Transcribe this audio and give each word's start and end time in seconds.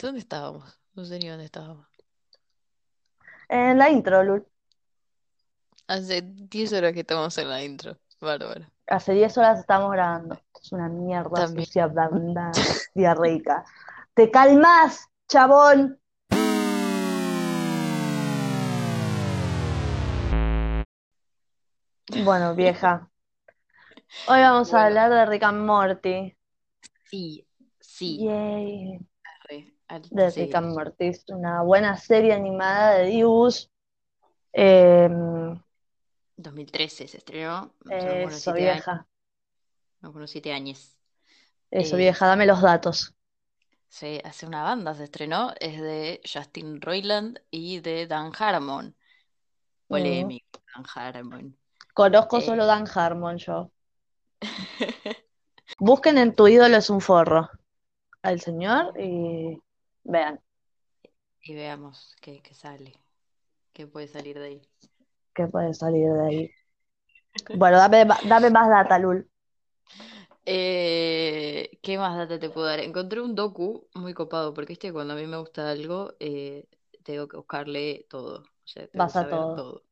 ¿Dónde 0.00 0.20
estábamos? 0.20 0.80
No 0.94 1.04
sé 1.04 1.18
ni 1.18 1.28
dónde 1.28 1.44
estábamos. 1.44 1.86
En 3.48 3.78
la 3.78 3.90
intro, 3.90 4.22
Lul. 4.22 4.46
Hace 5.88 6.22
10 6.22 6.72
horas 6.72 6.92
que 6.92 7.00
estamos 7.00 7.36
en 7.38 7.48
la 7.48 7.62
intro. 7.62 7.98
Bárbaro. 8.20 8.64
Hace 8.86 9.12
10 9.12 9.36
horas 9.38 9.60
estamos 9.60 9.90
grabando. 9.92 10.34
Esto 10.34 10.60
es 10.62 10.72
una 10.72 10.88
mierda 10.88 11.30
También. 11.30 11.66
sucia, 11.66 11.86
blanda, 11.86 12.50
diarreica. 12.94 13.64
¡Te 14.14 14.30
calmas, 14.30 15.08
chabón! 15.28 15.98
Bueno, 22.24 22.54
vieja. 22.54 23.08
Hoy 24.28 24.40
vamos 24.40 24.68
a 24.68 24.72
Bueno. 24.72 24.86
hablar 24.86 25.10
de 25.10 25.26
Rick 25.26 25.42
and 25.44 25.66
Morty. 25.66 26.36
Sí, 27.04 27.46
sí. 27.80 28.18
Yay. 28.24 29.09
De 30.10 30.30
Rick 30.30 30.54
and 30.54 30.74
Morty. 30.74 31.06
Es 31.08 31.24
una 31.28 31.62
buena 31.62 31.96
serie 31.96 32.32
animada 32.32 32.94
de 32.98 33.06
dibujos. 33.06 33.70
Eh, 34.52 35.08
2013 36.36 37.08
se 37.08 37.16
estrenó. 37.18 37.72
Eso, 37.88 38.52
7 38.52 38.70
años. 38.70 38.74
vieja. 38.74 39.06
Unos 40.02 40.30
7 40.30 40.52
años. 40.52 40.96
Eso, 41.70 41.96
Eh, 41.96 41.98
vieja, 41.98 42.26
dame 42.26 42.46
los 42.46 42.62
datos. 42.62 43.14
se 43.88 44.22
hace 44.24 44.46
una 44.46 44.62
banda, 44.62 44.94
se 44.94 45.04
estrenó. 45.04 45.52
Es 45.58 45.80
de 45.80 46.20
Justin 46.24 46.80
Roiland 46.80 47.40
y 47.50 47.80
de 47.80 48.06
Dan 48.06 48.32
Harmon. 48.38 48.86
Mm. 48.86 48.94
Polémico, 49.88 50.62
Dan 50.74 50.84
Harmon. 50.94 51.56
Conozco 51.92 52.38
Eh, 52.38 52.42
solo 52.42 52.66
Dan 52.66 52.86
Harmon 52.92 53.36
yo. 53.38 53.70
Busquen 55.78 56.18
en 56.18 56.34
tu 56.34 56.46
ídolo 56.48 56.76
es 56.76 56.90
un 56.90 57.00
forro 57.00 57.50
al 58.22 58.40
señor 58.40 58.98
y 59.00 59.58
vean 60.04 60.40
y 61.42 61.54
veamos 61.54 62.16
qué, 62.22 62.40
qué 62.42 62.54
sale. 62.54 62.94
¿Qué 63.72 63.86
puede 63.86 64.08
salir 64.08 64.38
de 64.38 64.46
ahí? 64.46 64.62
qué 65.34 65.46
puede 65.48 65.74
salir 65.74 66.08
de 66.12 66.26
ahí. 66.26 66.50
Bueno, 67.52 67.78
dame, 67.78 68.06
dame 68.24 68.50
más 68.50 68.68
data, 68.68 68.98
Lul. 68.98 69.28
Eh, 70.46 71.78
¿qué 71.82 71.98
más 71.98 72.16
data 72.16 72.38
te 72.38 72.50
puedo 72.50 72.66
dar? 72.66 72.80
Encontré 72.80 73.20
un 73.20 73.34
docu 73.34 73.88
muy 73.94 74.14
copado, 74.14 74.54
porque 74.54 74.72
este 74.74 74.92
cuando 74.92 75.14
a 75.14 75.16
mí 75.16 75.26
me 75.26 75.36
gusta 75.38 75.70
algo, 75.70 76.14
eh, 76.20 76.66
tengo 77.04 77.28
que 77.28 77.36
buscarle 77.36 78.06
todo. 78.08 78.40
O 78.42 78.66
sea, 78.68 78.86
tengo 78.88 79.06
Vas 79.06 79.12
que 79.12 79.16
a 79.16 79.20
saber 79.20 79.30
todo. 79.30 79.54
todo. 79.54 79.84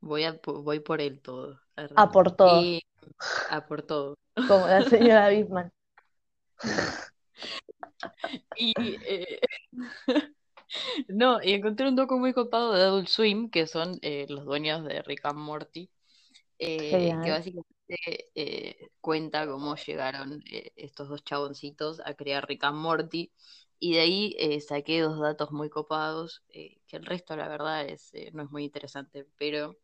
Voy 0.00 0.24
a, 0.24 0.40
voy 0.44 0.80
por 0.80 1.00
el 1.00 1.20
todo. 1.20 1.60
A 1.96 2.10
por 2.10 2.32
todo, 2.36 2.62
Y 2.62 2.82
a 3.50 3.66
por 3.66 3.82
todo. 3.82 4.16
como 4.46 4.66
la 4.68 4.82
señora 4.82 5.28
Bisman. 5.30 5.72
Y 8.64 8.74
eh, 9.06 9.40
no, 11.08 11.42
y 11.42 11.52
encontré 11.52 11.88
un 11.88 11.96
docu 11.96 12.18
muy 12.18 12.32
copado 12.32 12.72
de 12.74 12.82
Adult 12.82 13.08
Swim, 13.08 13.50
que 13.50 13.66
son 13.66 13.98
eh, 14.02 14.26
los 14.28 14.44
dueños 14.44 14.84
de 14.84 15.02
Rick 15.02 15.24
and 15.26 15.38
Morty, 15.38 15.90
eh, 16.58 17.18
que 17.22 17.30
básicamente 17.30 17.70
cuenta 19.00 19.46
cómo 19.46 19.76
llegaron 19.76 20.42
estos 20.76 21.08
dos 21.08 21.24
chaboncitos 21.24 22.00
a 22.04 22.14
crear 22.14 22.46
Rick 22.48 22.64
and 22.64 22.78
Morty. 22.78 23.32
Y 23.80 23.94
de 23.94 24.00
ahí 24.00 24.60
saqué 24.60 25.00
dos 25.00 25.20
datos 25.20 25.52
muy 25.52 25.70
copados, 25.70 26.44
que 26.50 26.80
el 26.92 27.04
resto, 27.06 27.36
la 27.36 27.48
verdad, 27.48 27.86
es, 27.86 28.12
no 28.32 28.44
es 28.44 28.50
muy 28.50 28.64
interesante, 28.64 29.26
pero 29.38 29.76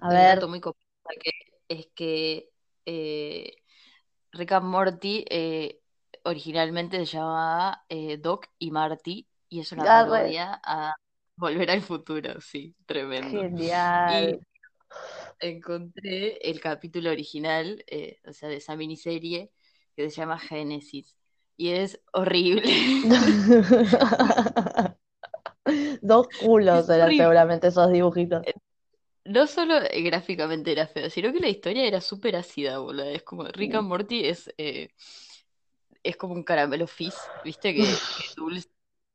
A 0.00 0.08
un 0.08 0.26
dato 0.26 0.48
ver, 0.48 0.48
muy 0.48 0.60
copado 0.60 0.82
que 1.22 1.30
es 1.68 1.88
que 1.94 2.50
Rick 4.32 4.52
and 4.52 4.66
Morty 4.66 5.24
eh, 5.30 5.80
originalmente 6.24 6.98
se 6.98 7.06
llamaba 7.06 7.84
eh, 7.88 8.18
Doc 8.18 8.48
y 8.58 8.70
Marty 8.70 9.26
y 9.48 9.60
es 9.60 9.72
una 9.72 10.00
arre, 10.00 10.10
parodia 10.10 10.60
a 10.64 10.94
Volver 11.36 11.70
al 11.70 11.82
Futuro, 11.82 12.40
sí, 12.40 12.74
tremendo. 12.86 13.38
Y 13.38 13.42
genial. 13.42 14.40
encontré 15.40 16.38
el 16.48 16.60
capítulo 16.60 17.10
original, 17.10 17.84
eh, 17.86 18.18
o 18.26 18.32
sea, 18.32 18.48
de 18.48 18.56
esa 18.56 18.76
miniserie 18.76 19.50
que 19.96 20.10
se 20.10 20.16
llama 20.16 20.38
Génesis 20.38 21.16
y 21.56 21.70
es 21.70 22.00
horrible. 22.12 22.64
Dos 26.02 26.28
culos 26.40 26.88
eran 26.90 27.16
seguramente 27.16 27.68
esos 27.68 27.90
dibujitos. 27.90 28.42
No 29.24 29.46
solo 29.46 29.78
eh, 29.78 30.02
gráficamente 30.02 30.72
era 30.72 30.86
feo, 30.86 31.08
sino 31.08 31.32
que 31.32 31.40
la 31.40 31.48
historia 31.48 31.86
era 31.86 32.00
súper 32.00 32.36
ácida, 32.36 32.78
boludo. 32.78 33.04
Es 33.04 33.22
como 33.22 33.44
Rick 33.44 33.74
and 33.74 33.88
Morty 33.88 34.26
es, 34.26 34.52
eh, 34.58 34.90
es 36.04 36.16
como 36.16 36.34
un 36.34 36.44
caramelo 36.44 36.86
fizz, 36.86 37.16
viste 37.44 37.74
que, 37.74 37.82
que 37.82 37.90
es 37.90 37.94
dulce, 38.36 38.68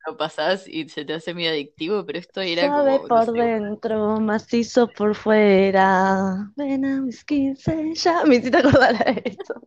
lo 0.06 0.18
pasás 0.18 0.68
y 0.68 0.90
se 0.90 1.06
te 1.06 1.14
hace 1.14 1.34
medio 1.34 1.52
adictivo, 1.52 2.06
pero 2.06 2.20
esto 2.20 2.42
era 2.42 2.68
Sabe 2.68 2.98
como, 2.98 3.08
no 3.08 3.08
por 3.08 3.26
sé, 3.26 3.32
dentro, 3.32 4.20
macizo 4.20 4.88
por 4.88 5.16
fuera. 5.16 6.52
Ven 6.56 6.86
a 6.86 7.02
mis 7.02 7.24
15 7.24 7.94
ya. 7.96 8.24
Me 8.26 8.36
hiciste 8.38 8.58
acordar 8.58 8.96
a 8.96 9.12
eso. 9.12 9.62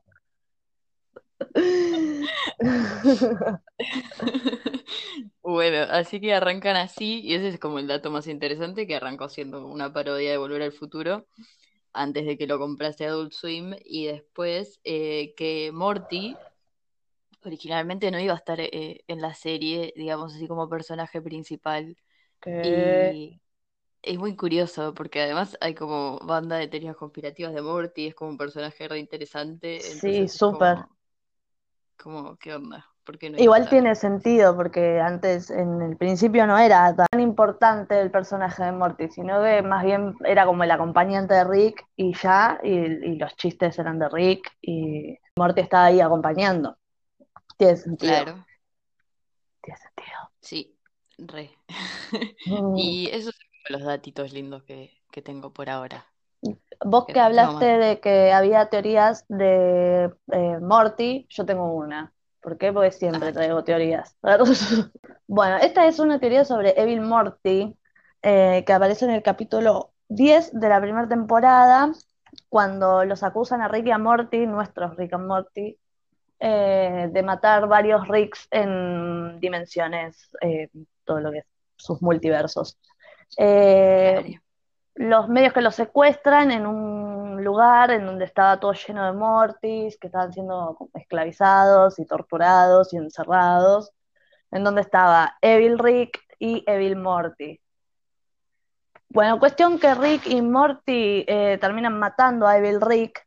Bueno, 5.42 5.78
así 5.90 6.20
que 6.20 6.32
arrancan 6.32 6.76
así, 6.76 7.20
y 7.20 7.34
ese 7.34 7.48
es 7.48 7.58
como 7.58 7.80
el 7.80 7.88
dato 7.88 8.10
más 8.10 8.28
interesante, 8.28 8.86
que 8.86 8.94
arrancó 8.94 9.28
siendo 9.28 9.66
una 9.66 9.92
parodia 9.92 10.30
de 10.30 10.38
Volver 10.38 10.62
al 10.62 10.72
Futuro, 10.72 11.26
antes 11.92 12.24
de 12.26 12.38
que 12.38 12.46
lo 12.46 12.60
comprase 12.60 13.06
Adult 13.06 13.32
Swim, 13.32 13.74
y 13.84 14.06
después 14.06 14.80
eh, 14.84 15.34
que 15.36 15.72
Morty 15.72 16.36
originalmente 17.44 18.10
no 18.10 18.20
iba 18.20 18.34
a 18.34 18.36
estar 18.36 18.60
eh, 18.60 19.04
en 19.08 19.20
la 19.20 19.34
serie, 19.34 19.92
digamos 19.96 20.34
así 20.34 20.48
como 20.48 20.68
personaje 20.68 21.20
principal, 21.22 21.96
¿Qué? 22.40 22.62
y 22.62 23.40
es 24.02 24.18
muy 24.18 24.36
curioso, 24.36 24.94
porque 24.94 25.22
además 25.22 25.56
hay 25.60 25.74
como 25.74 26.18
banda 26.20 26.56
de 26.58 26.68
teorías 26.68 26.96
conspirativas 26.96 27.54
de 27.54 27.62
Morty, 27.62 28.08
es 28.08 28.14
como 28.16 28.30
un 28.32 28.38
personaje 28.38 28.88
re 28.88 28.98
interesante, 29.00 30.00
Sí, 30.00 30.28
súper. 30.28 30.78
como, 30.78 30.96
como, 31.96 32.36
¿qué 32.36 32.54
onda? 32.54 32.86
¿Por 33.04 33.18
qué 33.18 33.30
no 33.30 33.38
Igual 33.38 33.68
tiene 33.68 33.94
sentido 33.94 34.54
porque 34.56 35.00
antes, 35.00 35.50
en 35.50 35.80
el 35.82 35.96
principio, 35.96 36.46
no 36.46 36.58
era 36.58 36.94
tan 36.94 37.20
importante 37.20 37.98
el 38.00 38.10
personaje 38.10 38.62
de 38.64 38.72
Morty, 38.72 39.08
sino 39.08 39.42
que 39.42 39.62
más 39.62 39.84
bien 39.84 40.14
era 40.24 40.44
como 40.46 40.64
el 40.64 40.70
acompañante 40.70 41.34
de 41.34 41.44
Rick 41.44 41.84
y 41.96 42.14
ya, 42.14 42.58
y, 42.62 42.70
y 42.70 43.16
los 43.16 43.34
chistes 43.36 43.78
eran 43.78 43.98
de 43.98 44.08
Rick 44.10 44.50
y 44.60 45.18
Morty 45.36 45.62
estaba 45.62 45.86
ahí 45.86 46.00
acompañando. 46.00 46.76
Tiene 47.62 47.76
sentido, 47.76 48.12
Claro, 48.12 48.46
tiene 49.62 49.78
sentido. 49.78 50.18
sí, 50.40 50.76
re. 51.16 51.50
Mm. 52.44 52.76
Y 52.76 53.08
esos 53.12 53.36
son 53.36 53.78
los 53.78 53.84
datitos 53.84 54.32
lindos 54.32 54.64
que, 54.64 54.90
que 55.12 55.22
tengo 55.22 55.52
por 55.52 55.70
ahora. 55.70 56.04
Vos 56.84 57.06
Que 57.06 57.20
hablaste 57.20 57.64
de 57.64 58.00
que 58.00 58.32
había 58.32 58.68
teorías 58.68 59.24
de 59.28 60.10
eh, 60.32 60.58
Morty, 60.60 61.28
yo 61.30 61.46
tengo 61.46 61.72
una. 61.72 62.12
¿Por 62.40 62.58
qué? 62.58 62.72
Porque 62.72 62.90
siempre 62.90 63.32
traigo 63.32 63.62
teorías. 63.62 64.16
Bueno, 65.28 65.56
esta 65.58 65.86
es 65.86 66.00
una 66.00 66.18
teoría 66.18 66.44
sobre 66.44 66.74
Evil 66.76 67.00
Morty 67.00 67.74
eh, 68.22 68.64
que 68.66 68.72
aparece 68.72 69.04
en 69.04 69.12
el 69.12 69.22
capítulo 69.22 69.92
10 70.08 70.52
de 70.52 70.68
la 70.68 70.80
primera 70.80 71.06
temporada, 71.08 71.92
cuando 72.48 73.04
los 73.04 73.22
acusan 73.22 73.62
a 73.62 73.68
Rick 73.68 73.86
y 73.86 73.90
a 73.92 73.98
Morty, 73.98 74.46
nuestros 74.46 74.96
Rick 74.96 75.14
and 75.14 75.28
Morty, 75.28 75.78
eh, 76.44 77.08
de 77.12 77.22
matar 77.22 77.68
varios 77.68 78.08
Ricks 78.08 78.48
en 78.50 79.38
dimensiones, 79.38 80.28
eh, 80.40 80.68
todo 81.04 81.20
lo 81.20 81.30
que 81.30 81.38
es 81.38 81.46
sus 81.76 82.02
multiversos. 82.02 82.76
Eh, 83.38 84.40
los 84.96 85.28
medios 85.28 85.52
que 85.52 85.60
los 85.60 85.76
secuestran 85.76 86.50
en 86.50 86.66
un 86.66 87.44
lugar 87.44 87.92
en 87.92 88.06
donde 88.06 88.24
estaba 88.24 88.58
todo 88.58 88.72
lleno 88.72 89.06
de 89.06 89.12
mortis, 89.12 89.96
que 89.98 90.08
estaban 90.08 90.32
siendo 90.32 90.76
esclavizados 90.94 92.00
y 92.00 92.06
torturados 92.06 92.92
y 92.92 92.96
encerrados, 92.96 93.92
en 94.50 94.64
donde 94.64 94.80
estaba 94.80 95.36
Evil 95.42 95.78
Rick 95.78 96.18
y 96.40 96.64
Evil 96.66 96.96
Morty. 96.96 97.60
Bueno, 99.10 99.38
cuestión 99.38 99.78
que 99.78 99.94
Rick 99.94 100.26
y 100.26 100.42
Morty 100.42 101.24
eh, 101.28 101.56
terminan 101.60 102.00
matando 102.00 102.48
a 102.48 102.58
Evil 102.58 102.80
Rick 102.80 103.24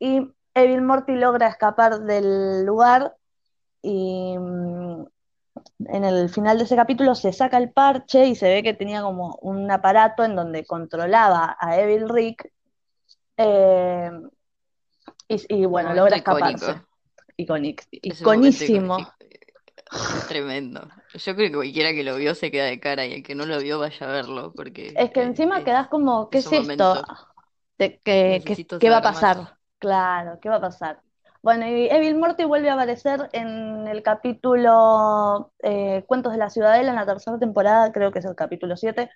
y 0.00 0.28
Evil 0.62 0.82
Morty 0.82 1.14
logra 1.14 1.48
escapar 1.48 2.00
del 2.00 2.64
lugar 2.64 3.16
y 3.82 4.36
mm, 4.38 5.06
en 5.86 6.04
el 6.04 6.28
final 6.28 6.58
de 6.58 6.64
ese 6.64 6.76
capítulo 6.76 7.14
se 7.14 7.32
saca 7.32 7.58
el 7.58 7.72
parche 7.72 8.26
y 8.26 8.34
se 8.34 8.48
ve 8.48 8.62
que 8.62 8.74
tenía 8.74 9.02
como 9.02 9.38
un 9.42 9.70
aparato 9.70 10.24
en 10.24 10.36
donde 10.36 10.64
controlaba 10.64 11.56
a 11.60 11.78
Evil 11.78 12.08
Rick 12.08 12.50
eh, 13.36 14.10
y, 15.28 15.54
y, 15.54 15.66
bueno, 15.66 15.94
logra 15.94 16.16
escaparse. 16.16 16.80
Iconic, 17.36 17.86
iconísimo. 17.92 18.96
tremendo. 20.28 20.88
Yo 21.14 21.34
creo 21.34 21.48
que 21.48 21.54
cualquiera 21.54 21.92
que 21.92 22.02
lo 22.02 22.16
vio 22.16 22.34
se 22.34 22.50
queda 22.50 22.64
de 22.64 22.80
cara 22.80 23.06
y 23.06 23.14
el 23.14 23.22
que 23.22 23.34
no 23.34 23.46
lo 23.46 23.60
vio 23.60 23.78
vaya 23.78 24.08
a 24.08 24.12
verlo 24.12 24.52
porque 24.54 24.94
Es 24.96 25.10
que 25.12 25.20
eh, 25.20 25.24
encima 25.24 25.58
es, 25.58 25.64
quedás 25.64 25.88
como, 25.88 26.28
¿qué 26.30 26.38
es 26.38 26.52
esto? 26.52 27.02
De- 27.78 28.00
¿Qué, 28.02 28.90
va 28.90 28.98
a 28.98 29.12
más. 29.12 29.57
Claro, 29.78 30.38
¿qué 30.40 30.48
va 30.48 30.56
a 30.56 30.60
pasar? 30.60 31.00
Bueno, 31.42 31.66
y 31.66 31.88
Evil 31.88 32.16
Morty 32.18 32.44
vuelve 32.44 32.68
a 32.68 32.74
aparecer 32.74 33.28
en 33.32 33.86
el 33.86 34.02
capítulo 34.02 35.52
eh, 35.62 36.04
Cuentos 36.06 36.32
de 36.32 36.38
la 36.38 36.50
Ciudadela, 36.50 36.90
en 36.90 36.96
la 36.96 37.06
tercera 37.06 37.38
temporada, 37.38 37.92
creo 37.92 38.10
que 38.10 38.18
es 38.18 38.24
el 38.24 38.34
capítulo 38.34 38.76
7, 38.76 39.08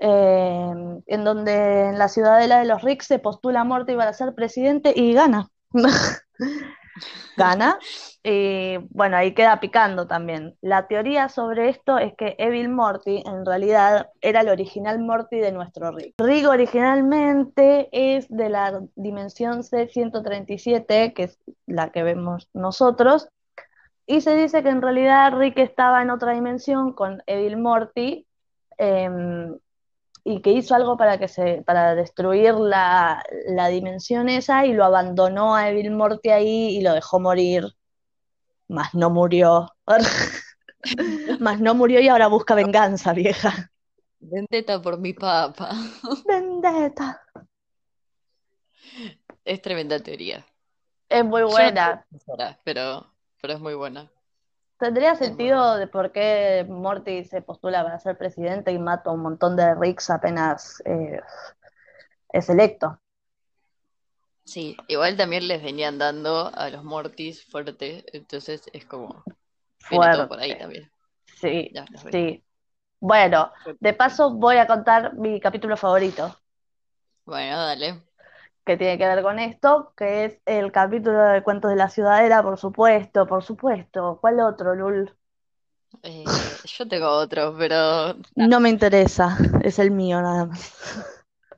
eh, 0.00 0.72
en 1.06 1.24
donde 1.24 1.90
en 1.90 1.98
la 1.98 2.08
Ciudadela 2.08 2.58
de 2.58 2.66
los 2.66 2.82
Ricks 2.82 3.06
se 3.06 3.20
postula 3.20 3.64
Morty 3.64 3.94
para 3.94 4.12
ser 4.12 4.34
presidente 4.34 4.92
y 4.96 5.12
gana. 5.14 5.48
gana. 7.38 7.78
Y 8.22 8.76
bueno, 8.90 9.16
ahí 9.16 9.32
queda 9.32 9.60
picando 9.60 10.06
también. 10.06 10.56
La 10.60 10.86
teoría 10.86 11.30
sobre 11.30 11.70
esto 11.70 11.96
es 11.96 12.12
que 12.14 12.34
Evil 12.38 12.68
Morty 12.68 13.22
en 13.24 13.46
realidad 13.46 14.10
era 14.20 14.42
el 14.42 14.50
original 14.50 14.98
Morty 14.98 15.38
de 15.38 15.52
nuestro 15.52 15.92
Rick. 15.92 16.14
Rick 16.18 16.46
originalmente 16.46 17.88
es 17.92 18.28
de 18.28 18.50
la 18.50 18.80
dimensión 18.96 19.62
C137, 19.62 21.14
que 21.14 21.22
es 21.22 21.38
la 21.66 21.90
que 21.90 22.02
vemos 22.02 22.48
nosotros, 22.52 23.28
y 24.10 24.22
se 24.22 24.34
dice 24.34 24.62
que 24.62 24.70
en 24.70 24.80
realidad 24.80 25.34
Rick 25.36 25.58
estaba 25.58 26.00
en 26.00 26.10
otra 26.10 26.32
dimensión 26.32 26.94
con 26.94 27.22
Evil 27.26 27.58
Morty. 27.58 28.26
Em, 28.78 29.58
y 30.28 30.42
que 30.42 30.52
hizo 30.52 30.74
algo 30.74 30.98
para 30.98 31.18
que 31.18 31.26
se, 31.26 31.62
para 31.62 31.94
destruir 31.94 32.52
la, 32.54 33.24
la 33.46 33.68
dimensión 33.68 34.28
esa 34.28 34.66
y 34.66 34.74
lo 34.74 34.84
abandonó 34.84 35.54
a 35.54 35.70
Evil 35.70 35.92
Morty 35.92 36.28
ahí 36.28 36.76
y 36.76 36.82
lo 36.82 36.92
dejó 36.92 37.18
morir. 37.18 37.64
Más 38.68 38.94
no 38.94 39.08
murió. 39.08 39.74
Más 41.40 41.60
no 41.60 41.74
murió 41.74 42.00
y 42.00 42.08
ahora 42.08 42.26
busca 42.26 42.54
venganza, 42.54 43.14
vieja. 43.14 43.70
Vendetta 44.20 44.82
por 44.82 44.98
mi 44.98 45.14
papá. 45.14 45.70
Vendetta. 46.26 47.22
Es 49.46 49.62
tremenda 49.62 49.98
teoría. 50.00 50.44
Es 51.08 51.24
muy 51.24 51.40
no 51.40 51.48
buena. 51.48 52.06
pero, 52.64 53.14
pero 53.40 53.54
es 53.54 53.60
muy 53.60 53.72
buena. 53.72 54.10
Tendría 54.78 55.16
sentido 55.16 55.76
de 55.76 55.86
por 55.88 56.12
qué 56.12 56.64
Morty 56.68 57.24
se 57.24 57.42
postula 57.42 57.82
para 57.82 57.98
ser 57.98 58.16
presidente 58.16 58.70
y 58.72 58.78
mata 58.78 59.10
a 59.10 59.12
un 59.12 59.20
montón 59.22 59.56
de 59.56 59.74
Ricks 59.74 60.08
apenas 60.10 60.80
eh, 60.86 61.20
es 62.32 62.48
electo. 62.48 62.98
Sí, 64.44 64.76
igual 64.88 65.16
también 65.16 65.46
les 65.46 65.62
venían 65.62 65.98
dando 65.98 66.50
a 66.52 66.70
los 66.70 66.82
Mortis 66.82 67.44
fuerte, 67.44 68.04
entonces 68.12 68.62
es 68.72 68.84
como, 68.84 69.24
todo 69.90 70.26
por 70.26 70.40
ahí 70.40 70.50
Fuerte. 70.50 70.58
también. 70.58 70.90
Sí, 71.40 71.70
Ya, 71.70 71.86
sí. 72.10 72.44
Bueno, 73.00 73.52
fuerte. 73.62 73.80
de 73.80 73.94
paso 73.94 74.32
voy 74.34 74.56
a 74.58 74.66
contar 74.66 75.14
mi 75.16 75.40
capítulo 75.40 75.76
favorito. 75.76 76.36
Bueno, 77.24 77.56
dale. 77.58 78.02
Que 78.68 78.76
tiene 78.76 78.98
que 78.98 79.06
ver 79.06 79.22
con 79.22 79.38
esto, 79.38 79.94
que 79.96 80.26
es 80.26 80.38
el 80.44 80.70
capítulo 80.72 81.22
de 81.22 81.42
Cuentos 81.42 81.70
de 81.70 81.76
la 81.78 81.88
Ciudadela, 81.88 82.42
por 82.42 82.58
supuesto, 82.58 83.26
por 83.26 83.42
supuesto. 83.42 84.18
¿Cuál 84.20 84.40
otro, 84.40 84.74
Lul? 84.74 85.10
Eh, 86.02 86.22
yo 86.64 86.86
tengo 86.86 87.08
otro, 87.08 87.56
pero 87.58 88.14
No 88.36 88.60
me 88.60 88.68
interesa, 88.68 89.38
es 89.62 89.78
el 89.78 89.90
mío 89.90 90.20
nada 90.20 90.44
más. 90.44 90.74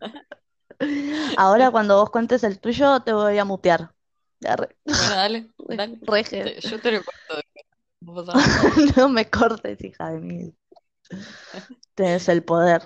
Ahora 1.37 1.73
cuando 1.73 1.97
vos 1.97 2.11
cuentes 2.11 2.45
el 2.45 2.61
tuyo 2.61 3.01
te 3.01 3.13
voy 3.13 3.37
a 3.39 3.45
mutear. 3.45 3.93
Bueno, 4.41 4.69
dale, 4.87 5.51
dale. 5.69 5.99
yo 6.61 6.81
te 6.81 6.93
lo 6.93 7.03
cuento. 7.03 8.39
No 8.97 9.09
me 9.09 9.29
cortes, 9.29 9.83
hija 9.83 10.11
de 10.11 10.21
mí. 10.21 10.55
Tienes 11.97 12.29
el 12.29 12.45
poder. 12.45 12.83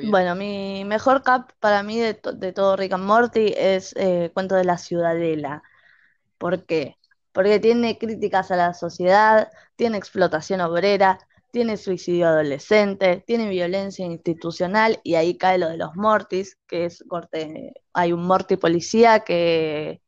Bueno, 0.00 0.34
mi 0.36 0.84
mejor 0.84 1.22
cap 1.22 1.50
para 1.60 1.82
mí 1.82 1.98
de, 1.98 2.14
to- 2.14 2.32
de 2.32 2.52
todo 2.52 2.76
Rick 2.76 2.92
and 2.92 3.04
Morty 3.04 3.52
es 3.56 3.94
eh, 3.96 4.30
Cuento 4.34 4.54
de 4.54 4.64
la 4.64 4.78
Ciudadela. 4.78 5.62
¿Por 6.38 6.66
qué? 6.66 6.96
Porque 7.32 7.60
tiene 7.60 7.98
críticas 7.98 8.50
a 8.50 8.56
la 8.56 8.74
sociedad, 8.74 9.50
tiene 9.76 9.98
explotación 9.98 10.60
obrera, 10.62 11.18
tiene 11.52 11.76
suicidio 11.78 12.28
adolescente, 12.28 13.24
tiene 13.26 13.48
violencia 13.50 14.06
institucional 14.06 15.00
y 15.04 15.16
ahí 15.16 15.38
cae 15.38 15.58
lo 15.58 15.68
de 15.68 15.78
los 15.78 15.94
Mortis, 15.96 16.58
que 16.68 16.86
es 16.86 17.04
corte, 17.08 17.74
hay 17.94 18.12
un 18.12 18.26
Morty 18.26 18.56
policía 18.56 19.20
que 19.20 20.02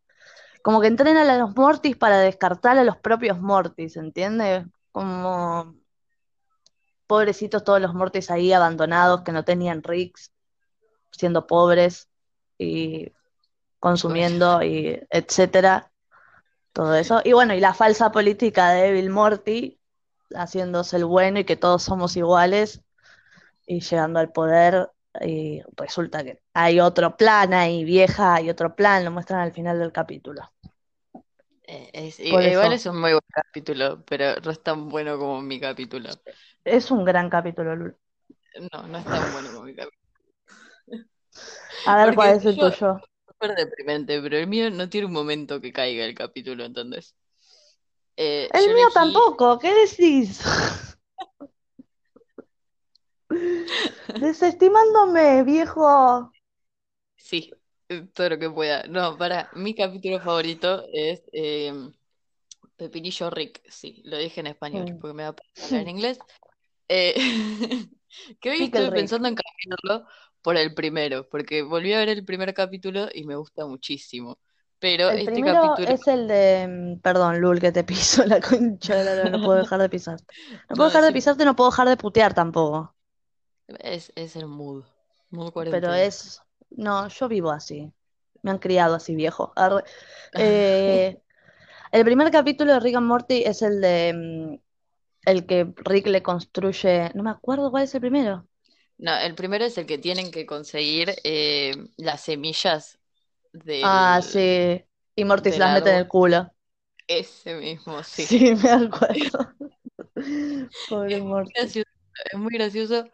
como 0.62 0.80
que 0.80 0.88
entrena 0.88 1.22
a 1.22 1.38
los 1.38 1.56
Mortis 1.56 1.96
para 1.96 2.20
descartar 2.20 2.78
a 2.78 2.84
los 2.84 2.96
propios 2.98 3.40
Mortis, 3.40 3.96
¿entiendes? 3.96 4.66
Como 4.92 5.76
pobrecitos 7.08 7.64
todos 7.64 7.80
los 7.80 7.94
Mortis 7.94 8.30
ahí 8.30 8.52
abandonados 8.52 9.22
que 9.22 9.32
no 9.32 9.44
tenían 9.44 9.82
Ricks, 9.82 10.32
siendo 11.10 11.48
pobres 11.48 12.08
y 12.58 13.12
consumiendo 13.80 14.62
y 14.62 15.00
etcétera, 15.10 15.90
todo 16.72 16.94
eso. 16.94 17.20
Y 17.24 17.32
bueno, 17.32 17.54
y 17.54 17.60
la 17.60 17.74
falsa 17.74 18.12
política 18.12 18.70
de 18.70 18.88
Evil 18.90 19.10
Morty, 19.10 19.80
haciéndose 20.34 20.96
el 20.96 21.06
bueno 21.06 21.40
y 21.40 21.44
que 21.44 21.56
todos 21.56 21.82
somos 21.82 22.16
iguales 22.16 22.82
y 23.66 23.80
llegando 23.80 24.20
al 24.20 24.30
poder 24.30 24.90
y 25.20 25.62
resulta 25.76 26.22
que 26.22 26.40
hay 26.54 26.80
otro 26.80 27.16
plan 27.16 27.54
ahí, 27.54 27.84
vieja, 27.84 28.34
hay 28.34 28.50
otro 28.50 28.76
plan, 28.76 29.04
lo 29.04 29.10
muestran 29.10 29.40
al 29.40 29.52
final 29.52 29.78
del 29.78 29.92
capítulo. 29.92 30.42
Eh, 31.68 31.90
es- 31.94 32.20
Por 32.28 32.46
igual 32.46 32.72
eso, 32.72 32.72
es 32.72 32.86
un 32.86 33.00
muy 33.00 33.12
buen 33.12 33.22
capítulo, 33.30 34.04
pero 34.04 34.40
no 34.40 34.50
es 34.50 34.62
tan 34.62 34.88
bueno 34.88 35.18
como 35.18 35.40
mi 35.42 35.60
capítulo. 35.60 36.10
es 36.64 36.90
un 36.92 37.04
gran 37.04 37.30
capítulo, 37.30 37.74
Lul. 37.76 37.96
No, 38.72 38.86
no 38.86 38.98
es 38.98 39.08
tan 39.10 39.30
bueno 39.32 39.50
como 39.50 39.64
mi 39.64 39.74
capítulo. 39.74 39.98
A 41.84 41.96
ver 41.96 42.14
cuál 42.14 42.36
es 42.36 42.44
el 42.44 42.56
yo, 42.56 42.70
tuyo. 42.70 43.00
súper 43.26 43.54
deprimente, 43.56 44.20
pero 44.22 44.36
el 44.38 44.46
mío 44.46 44.70
no 44.70 44.88
tiene 44.88 45.06
un 45.06 45.12
momento 45.12 45.60
que 45.60 45.72
caiga 45.72 46.04
el 46.04 46.14
capítulo, 46.14 46.64
¿entendés? 46.64 47.16
Eh, 48.16 48.50
El 48.52 48.60
mío 48.74 48.90
elegí, 48.90 48.92
tampoco, 48.92 49.58
¿qué 49.58 49.72
decís? 49.74 50.42
Desestimándome, 54.20 55.42
viejo. 55.44 56.30
sí, 57.16 57.57
todo 58.14 58.30
lo 58.30 58.38
que 58.38 58.50
pueda. 58.50 58.84
No, 58.84 59.16
para, 59.16 59.50
mi 59.54 59.74
capítulo 59.74 60.20
favorito 60.20 60.84
es 60.92 61.22
eh, 61.32 61.72
Pepinillo 62.76 63.30
Rick, 63.30 63.62
sí, 63.68 64.02
lo 64.04 64.16
dije 64.18 64.40
en 64.40 64.46
español 64.48 64.96
porque 65.00 65.14
me 65.14 65.22
da 65.24 65.34
pena 65.34 65.66
hablar 65.66 65.82
en 65.82 65.88
inglés. 65.96 66.18
Eh, 66.88 67.14
que 68.40 68.50
hoy 68.50 68.58
Pickle 68.58 68.90
Rick. 68.90 68.94
pensando 68.94 69.28
en 69.28 69.34
cambiarlo 69.36 70.08
por 70.42 70.56
el 70.56 70.74
primero, 70.74 71.28
porque 71.28 71.62
volví 71.62 71.92
a 71.92 71.98
ver 71.98 72.08
el 72.10 72.24
primer 72.24 72.54
capítulo 72.54 73.08
y 73.12 73.24
me 73.24 73.36
gusta 73.36 73.66
muchísimo. 73.66 74.38
Pero 74.78 75.10
El 75.10 75.18
este 75.20 75.32
primero 75.32 75.60
capítulo, 75.60 75.88
es 75.94 76.06
el 76.06 76.28
de. 76.28 76.66
mm, 76.68 77.00
Perdón, 77.00 77.40
Lul, 77.40 77.60
que 77.60 77.72
te 77.72 77.84
piso 77.84 78.24
la 78.26 78.40
concha 78.40 78.94
de 78.96 79.04
la 79.04 79.14
lora, 79.14 79.30
no 79.30 79.40
puedo 79.44 79.58
dejar 79.58 79.80
de 79.80 79.88
pisarte. 79.88 80.34
No 80.70 80.76
puedo 80.76 80.88
dejar 80.88 81.04
de 81.04 81.12
pisarte, 81.12 81.44
no 81.44 81.56
puedo 81.56 81.70
dejar 81.70 81.88
de 81.88 81.96
putear 81.96 82.34
tampoco. 82.34 82.94
es, 83.80 84.12
es 84.14 84.36
el 84.36 84.46
mood, 84.46 84.84
mood 85.30 85.52
Pero 85.54 85.92
es. 85.94 86.40
No, 86.70 87.08
yo 87.08 87.28
vivo 87.28 87.50
así. 87.50 87.92
Me 88.42 88.50
han 88.50 88.58
criado 88.58 88.94
así, 88.96 89.14
viejo. 89.14 89.52
Arre. 89.56 89.84
Eh, 90.36 91.20
el 91.92 92.04
primer 92.04 92.30
capítulo 92.30 92.74
de 92.74 92.80
Rick 92.80 92.96
and 92.96 93.06
Morty 93.06 93.44
es 93.44 93.62
el 93.62 93.80
de. 93.80 94.14
mm, 94.14 94.60
El 95.26 95.46
que 95.46 95.72
Rick 95.78 96.08
le 96.08 96.22
construye. 96.24 97.12
No 97.14 97.22
me 97.24 97.30
acuerdo 97.30 97.70
cuál 97.70 97.84
es 97.84 97.94
el 97.94 98.00
primero. 98.02 98.46
No, 98.98 99.16
el 99.18 99.34
primero 99.34 99.64
es 99.64 99.78
el 99.78 99.86
que 99.86 99.98
tienen 99.98 100.30
que 100.30 100.46
conseguir 100.46 101.14
eh, 101.24 101.72
las 101.96 102.22
semillas 102.22 102.98
Ah, 103.80 104.20
del, 104.20 104.22
sí. 104.22 104.84
Y 105.16 105.24
Morty 105.24 105.50
se 105.52 105.58
las 105.60 105.70
mete 105.70 105.90
en 105.90 105.96
el 105.96 106.08
culo. 106.08 106.52
Ese 107.06 107.54
mismo, 107.56 108.02
sí. 108.04 108.28
Sí, 108.28 108.54
me 108.62 108.70
acuerdo. 108.70 109.54
Pobre 110.86 111.18
Es 111.18 111.24
muy 111.24 111.32
Morty. 111.32 111.52
gracioso, 111.54 111.90
es 112.32 112.38
muy 112.38 112.52
gracioso 112.54 113.10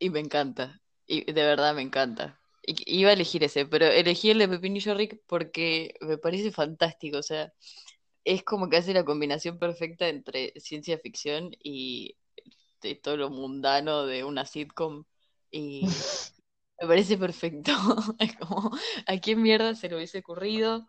y 0.00 0.10
me 0.10 0.20
encanta. 0.20 0.82
Y 1.06 1.32
de 1.32 1.44
verdad 1.44 1.74
me 1.74 1.82
encanta. 1.82 2.40
Iba 2.64 3.10
a 3.10 3.14
elegir 3.14 3.42
ese, 3.42 3.66
pero 3.66 3.86
elegí 3.86 4.30
el 4.30 4.38
de 4.38 4.48
Pepinillo 4.48 4.94
Rick 4.94 5.20
porque 5.26 5.94
me 6.00 6.18
parece 6.18 6.52
fantástico. 6.52 7.18
O 7.18 7.22
sea, 7.22 7.52
es 8.24 8.44
como 8.44 8.68
que 8.68 8.76
hace 8.76 8.94
la 8.94 9.04
combinación 9.04 9.58
perfecta 9.58 10.08
entre 10.08 10.52
ciencia 10.60 10.98
ficción 10.98 11.50
y 11.62 12.16
de 12.80 12.94
todo 12.96 13.16
lo 13.16 13.30
mundano 13.30 14.06
de 14.06 14.24
una 14.24 14.44
sitcom. 14.44 15.04
Y 15.50 15.82
me 16.80 16.88
parece 16.88 17.18
perfecto. 17.18 17.72
Es 18.18 18.36
como, 18.36 18.70
¿a 19.06 19.18
quién 19.18 19.42
mierda 19.42 19.74
se 19.74 19.88
le 19.88 19.96
hubiese 19.96 20.18
ocurrido 20.18 20.86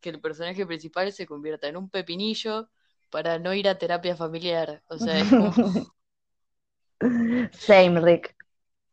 que 0.00 0.10
el 0.10 0.20
personaje 0.20 0.66
principal 0.66 1.12
se 1.12 1.26
convierta 1.26 1.68
en 1.68 1.76
un 1.76 1.88
pepinillo 1.88 2.68
para 3.10 3.38
no 3.38 3.54
ir 3.54 3.68
a 3.68 3.78
terapia 3.78 4.16
familiar? 4.16 4.82
O 4.88 4.98
sea, 4.98 5.20
es 5.20 5.28
como... 5.28 5.52
Same, 7.52 8.00
Rick. 8.00 8.36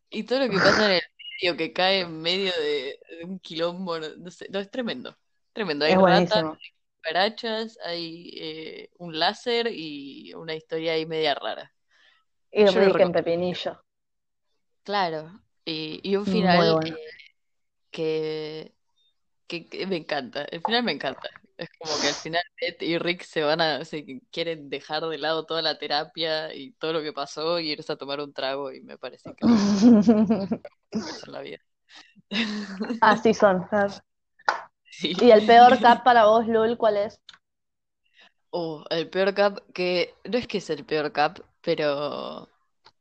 Y 0.09 0.24
todo 0.24 0.39
lo 0.39 0.50
que 0.50 0.57
pasa 0.57 0.86
en 0.86 0.91
el 0.93 1.01
medio, 1.41 1.58
que 1.58 1.74
cae 1.74 2.01
en 2.01 2.22
medio 2.22 2.51
de, 2.53 3.00
de 3.19 3.25
un 3.25 3.39
quilombo, 3.39 4.00
no, 4.00 4.31
sé, 4.31 4.48
no, 4.51 4.60
es 4.60 4.69
tremendo. 4.72 5.17
Tremendo. 5.53 5.86
Hay 5.86 5.93
Es 5.93 5.98
ratas, 5.98 6.43
buenísimo. 6.43 6.58
cucarachas, 6.98 7.77
hay 7.86 8.31
eh, 8.38 8.89
un 8.98 9.17
láser 9.19 9.67
y 9.72 10.34
una 10.36 10.55
historia 10.55 10.93
ahí 10.93 11.05
media 11.05 11.36
rara. 11.36 11.74
Y 12.51 12.65
Yo 12.65 12.84
lo 12.84 12.84
Rick 12.84 13.00
en. 13.00 13.12
Pepinillo. 13.12 13.84
Claro. 14.84 15.41
Y, 15.65 16.00
y 16.03 16.15
un 16.15 16.25
final 16.27 16.58
bueno. 16.58 16.79
que, 17.91 18.75
que, 19.48 19.67
que 19.69 19.88
me 19.88 19.98
encanta. 19.98 20.46
El 20.46 20.62
final 20.63 20.84
me 20.84 20.91
encanta. 20.93 21.29
Es 21.59 21.69
como 21.77 21.99
que 21.99 22.07
al 22.07 22.13
final 22.13 22.41
Ed 22.57 22.75
y 22.79 22.97
Rick 22.97 23.23
se 23.23 23.43
van 23.43 23.59
a, 23.59 23.83
se 23.83 24.21
quieren 24.31 24.69
dejar 24.69 25.03
de 25.05 25.17
lado 25.17 25.45
toda 25.45 25.61
la 25.61 25.77
terapia 25.77 26.55
y 26.55 26.71
todo 26.71 26.93
lo 26.93 27.01
que 27.01 27.11
pasó 27.11 27.59
y 27.59 27.71
irse 27.71 27.91
a 27.91 27.97
tomar 27.97 28.21
un 28.21 28.31
trago 28.31 28.71
y 28.71 28.81
me 28.81 28.97
parece 28.97 29.35
que 29.35 29.45
eso 30.91 31.29
la 31.29 31.41
vida. 31.41 31.59
Así 33.01 33.33
son. 33.33 33.67
Sí. 34.91 35.13
¿Y 35.21 35.31
el 35.31 35.45
peor 35.45 35.79
cap 35.81 36.03
para 36.03 36.25
vos, 36.25 36.47
Lul, 36.47 36.77
cuál 36.77 36.97
es? 36.97 37.21
Oh, 38.51 38.83
el 38.89 39.09
peor 39.09 39.33
cap, 39.33 39.59
que 39.73 40.13
no 40.23 40.37
es 40.37 40.47
que 40.47 40.57
es 40.57 40.69
el 40.69 40.83
peor 40.85 41.11
cap, 41.11 41.39
pero 41.61 42.49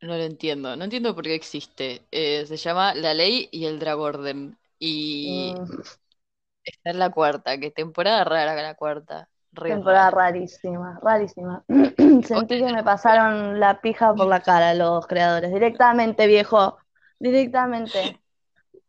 no 0.01 0.17
lo 0.17 0.23
entiendo. 0.23 0.77
No 0.77 0.85
entiendo 0.85 1.15
por 1.15 1.25
qué 1.25 1.35
existe. 1.35 2.03
Eh, 2.11 2.45
se 2.47 2.57
llama 2.57 2.95
La 2.95 3.15
Ley 3.15 3.49
y 3.51 3.65
el 3.67 3.79
Dragorden. 3.79 4.59
Y 4.79 5.55
Mm, 5.55 5.83
está 6.71 6.91
en 6.91 6.99
la 6.99 7.11
cuarta, 7.11 7.59
que 7.59 7.71
temporada 7.71 8.25
rara 8.25 8.55
la 8.63 8.75
cuarta. 8.77 9.31
Re 9.53 9.77
temporada 9.77 10.11
rara. 10.11 10.11
rarísima, 10.11 10.99
rarísima. 11.03 11.65
Sentí 12.23 12.59
que 12.59 12.73
me 12.73 12.83
pasaron 12.85 13.61
la 13.61 13.81
pija 13.81 14.15
por 14.15 14.27
la 14.29 14.43
cara 14.43 14.75
los 14.75 15.07
creadores. 15.07 15.53
Directamente, 15.53 16.27
viejo. 16.27 16.79
Directamente. 17.19 18.21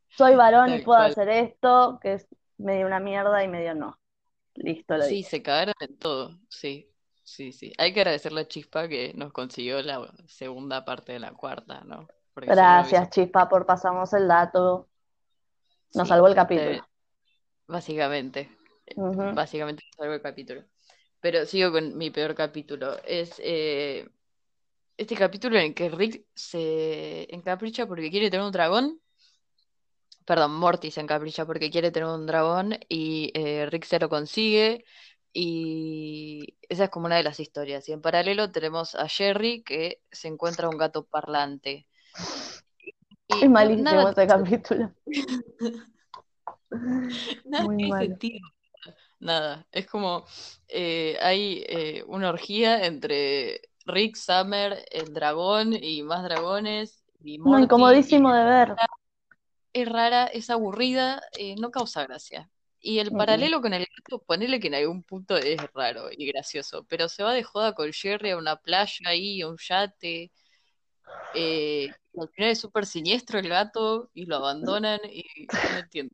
Soy 0.09 0.35
varón 0.35 0.73
y 0.73 0.79
puedo 0.79 0.99
hacer 1.01 1.29
esto, 1.29 1.99
que 2.01 2.13
es 2.15 2.27
medio 2.57 2.87
una 2.87 2.99
mierda 2.99 3.43
y 3.43 3.47
medio 3.49 3.75
no. 3.75 3.99
Listo, 4.55 4.97
lo 4.97 5.05
Sí, 5.05 5.07
dije. 5.07 5.23
se 5.23 5.41
cagaron 5.41 5.73
en 5.79 5.97
todo. 5.97 6.39
Sí, 6.49 6.93
sí, 7.23 7.51
sí. 7.53 7.73
Hay 7.77 7.93
que 7.93 8.01
agradecerle 8.01 8.41
a 8.41 8.47
Chispa 8.47 8.87
que 8.87 9.13
nos 9.15 9.31
consiguió 9.33 9.81
la 9.81 10.11
segunda 10.27 10.83
parte 10.85 11.13
de 11.13 11.19
la 11.19 11.33
cuarta, 11.33 11.81
¿no? 11.85 12.11
Porque 12.33 12.53
si 12.53 12.65
no, 12.65 12.75
no 12.75 12.83
Gracias, 12.83 13.09
hubiese... 13.09 13.11
Chispa, 13.11 13.47
por 13.47 13.65
pasarnos 13.65 14.11
el 14.13 14.27
dato. 14.27 14.89
Nos 15.93 16.07
Sí, 16.07 16.09
salvó 16.09 16.27
el 16.27 16.33
capítulo. 16.35 16.88
Básicamente. 17.69 18.49
Básicamente 18.95 19.83
salvo 19.95 20.13
el 20.13 20.21
capítulo. 20.21 20.63
Pero 21.21 21.45
sigo 21.45 21.71
con 21.71 21.97
mi 21.97 22.09
peor 22.09 22.33
capítulo. 22.33 22.97
Es 23.03 23.35
eh, 23.39 24.07
este 24.97 25.15
capítulo 25.15 25.57
en 25.57 25.67
el 25.67 25.73
que 25.73 25.89
Rick 25.89 26.25
se 26.33 27.33
encapricha 27.33 27.85
porque 27.85 28.09
quiere 28.09 28.29
tener 28.29 28.45
un 28.45 28.51
dragón. 28.51 28.99
Perdón, 30.25 30.55
Morty 30.55 30.91
se 30.91 31.01
encapricha 31.01 31.45
porque 31.45 31.69
quiere 31.69 31.91
tener 31.91 32.09
un 32.09 32.25
dragón 32.25 32.77
y 32.87 33.31
eh, 33.33 33.67
Rick 33.67 33.85
se 33.85 33.99
lo 33.99 34.09
consigue. 34.09 34.85
Y 35.31 36.57
esa 36.67 36.85
es 36.85 36.89
como 36.89 37.05
una 37.05 37.17
de 37.17 37.23
las 37.23 37.39
historias. 37.39 37.87
Y 37.87 37.91
en 37.91 38.01
paralelo 38.01 38.51
tenemos 38.51 38.95
a 38.95 39.07
Jerry 39.07 39.61
que 39.63 40.01
se 40.11 40.27
encuentra 40.27 40.69
un 40.69 40.77
gato 40.77 41.05
parlante. 41.05 41.87
Y 43.27 43.43
Es 43.43 43.49
malísimo 43.49 43.91
nada, 43.91 44.09
este 44.09 44.25
capítulo. 44.25 44.91
nada 47.45 47.67
Muy 47.67 47.77
tiene 47.77 47.93
malo. 47.93 48.15
sentido. 48.15 48.39
Nada, 49.19 49.67
es 49.71 49.87
como 49.87 50.25
eh, 50.69 51.17
hay 51.21 51.63
eh, 51.67 52.03
una 52.07 52.29
orgía 52.29 52.85
entre 52.85 53.61
Rick, 53.85 54.15
Summer, 54.17 54.85
el 54.91 55.13
dragón 55.13 55.73
y 55.73 56.03
más 56.03 56.23
dragones 56.23 57.03
y 57.23 57.39
No, 57.43 57.59
Morty. 57.59 57.59
Incomodísimo 57.59 58.33
de 58.33 58.43
ver. 58.45 58.79
es 59.73 59.87
rara, 59.89 60.25
es 60.27 60.49
aburrida, 60.49 61.21
eh, 61.37 61.55
no 61.57 61.71
causa 61.71 62.05
gracia. 62.05 62.49
Y 62.81 62.99
el 62.99 63.13
paralelo 63.15 63.61
con 63.61 63.73
el 63.73 63.85
gato, 63.97 64.23
ponele 64.23 64.59
que 64.59 64.67
en 64.67 64.75
algún 64.75 65.03
punto 65.03 65.37
es 65.37 65.61
raro 65.73 66.09
y 66.11 66.25
gracioso, 66.27 66.85
pero 66.87 67.09
se 67.09 67.23
va 67.23 67.33
de 67.33 67.43
joda 67.43 67.73
con 67.75 67.91
Jerry 67.91 68.31
a 68.31 68.37
una 68.37 68.55
playa 68.57 69.09
ahí, 69.09 69.41
a 69.41 69.49
un 69.49 69.57
yate. 69.57 70.31
eh, 71.33 71.95
al 72.19 72.29
final 72.29 72.51
es 72.51 72.59
súper 72.59 72.85
siniestro 72.85 73.39
el 73.39 73.49
gato 73.49 74.09
y 74.13 74.25
lo 74.25 74.37
abandonan 74.37 74.99
y 75.11 75.23
no 75.67 75.79
entiendo. 75.79 76.13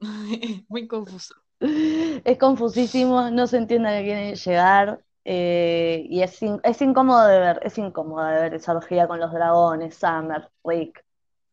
Es 0.00 0.62
muy 0.68 0.86
confuso. 0.88 1.34
Es 1.60 2.38
confusísimo, 2.38 3.30
no 3.30 3.46
se 3.46 3.56
entiende 3.58 3.88
a 3.88 3.98
qué 3.98 4.04
quieren 4.04 4.34
llegar. 4.34 5.00
eh, 5.24 6.04
y 6.08 6.22
es, 6.22 6.40
in- 6.42 6.60
es 6.62 6.80
incómodo 6.82 7.26
de 7.26 7.38
ver, 7.40 7.60
es 7.62 7.78
incómodo 7.78 8.24
de 8.26 8.40
ver 8.42 8.54
esa 8.54 8.72
orgía 8.76 9.08
con 9.08 9.18
los 9.20 9.32
dragones, 9.32 9.96
Summer, 9.96 10.50
Rick, 10.64 11.04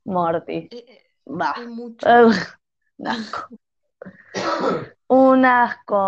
Morty. 0.06 0.72
Eh, 0.72 0.86
eh. 0.88 1.04
Ugh, 2.06 2.36
un 2.98 3.08
asco. 3.08 3.50
Un 5.18 5.46
asco. 5.46 6.02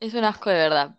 Es 0.00 0.14
un 0.14 0.24
asco 0.24 0.50
de 0.50 0.56
verdad. 0.56 0.98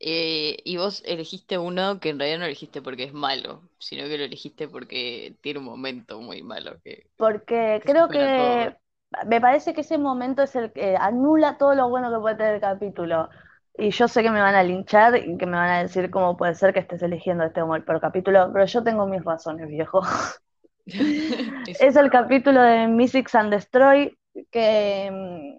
Eh, 0.00 0.58
y 0.64 0.76
vos 0.78 1.02
elegiste 1.06 1.58
uno 1.58 2.00
que 2.00 2.10
en 2.10 2.18
realidad 2.20 2.40
no 2.40 2.46
elegiste 2.46 2.82
porque 2.82 3.04
es 3.04 3.14
malo, 3.14 3.68
sino 3.78 4.04
que 4.08 4.18
lo 4.18 4.24
elegiste 4.24 4.68
porque 4.68 5.36
tiene 5.42 5.60
un 5.60 5.66
momento 5.66 6.20
muy 6.20 6.42
malo 6.42 6.80
que, 6.84 7.10
Porque 7.16 7.82
que 7.82 7.92
creo 7.92 8.10
todo. 8.32 8.76
Me 9.26 9.40
parece 9.40 9.74
que 9.74 9.80
ese 9.82 9.98
momento 9.98 10.42
es 10.42 10.54
el 10.56 10.72
que 10.72 10.96
anula 10.96 11.58
todo 11.58 11.74
lo 11.74 11.88
bueno 11.88 12.10
que 12.10 12.20
puede 12.20 12.36
tener 12.36 12.54
el 12.56 12.60
capítulo. 12.60 13.28
Y 13.76 13.90
yo 13.90 14.08
sé 14.08 14.22
que 14.22 14.30
me 14.30 14.40
van 14.40 14.54
a 14.54 14.62
linchar 14.62 15.16
y 15.16 15.36
que 15.38 15.46
me 15.46 15.56
van 15.56 15.70
a 15.70 15.82
decir 15.82 16.10
cómo 16.10 16.36
puede 16.36 16.54
ser 16.54 16.72
que 16.74 16.80
estés 16.80 17.02
eligiendo 17.02 17.44
este 17.44 17.60
como 17.60 17.76
el 17.76 17.84
peor 17.84 18.00
capítulo, 18.00 18.50
pero 18.52 18.64
yo 18.66 18.82
tengo 18.82 19.06
mis 19.06 19.24
razones, 19.24 19.68
viejo. 19.68 20.02
Es 20.86 21.96
el 21.96 22.10
capítulo 22.10 22.62
de 22.62 22.88
Mystics 22.88 23.34
and 23.34 23.52
Destroy, 23.52 24.16
que 24.50 25.10
mm, 25.12 25.58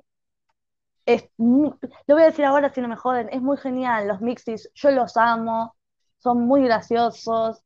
es 1.05 1.29
lo 1.37 1.77
voy 2.07 2.23
a 2.23 2.27
decir 2.27 2.45
ahora 2.45 2.73
si 2.73 2.81
no 2.81 2.87
me 2.87 2.95
joden, 2.95 3.29
es 3.31 3.41
muy 3.41 3.57
genial. 3.57 4.07
Los 4.07 4.21
Mixies, 4.21 4.71
yo 4.73 4.89
los 4.89 5.17
amo, 5.17 5.75
son 6.17 6.47
muy 6.47 6.63
graciosos. 6.63 7.61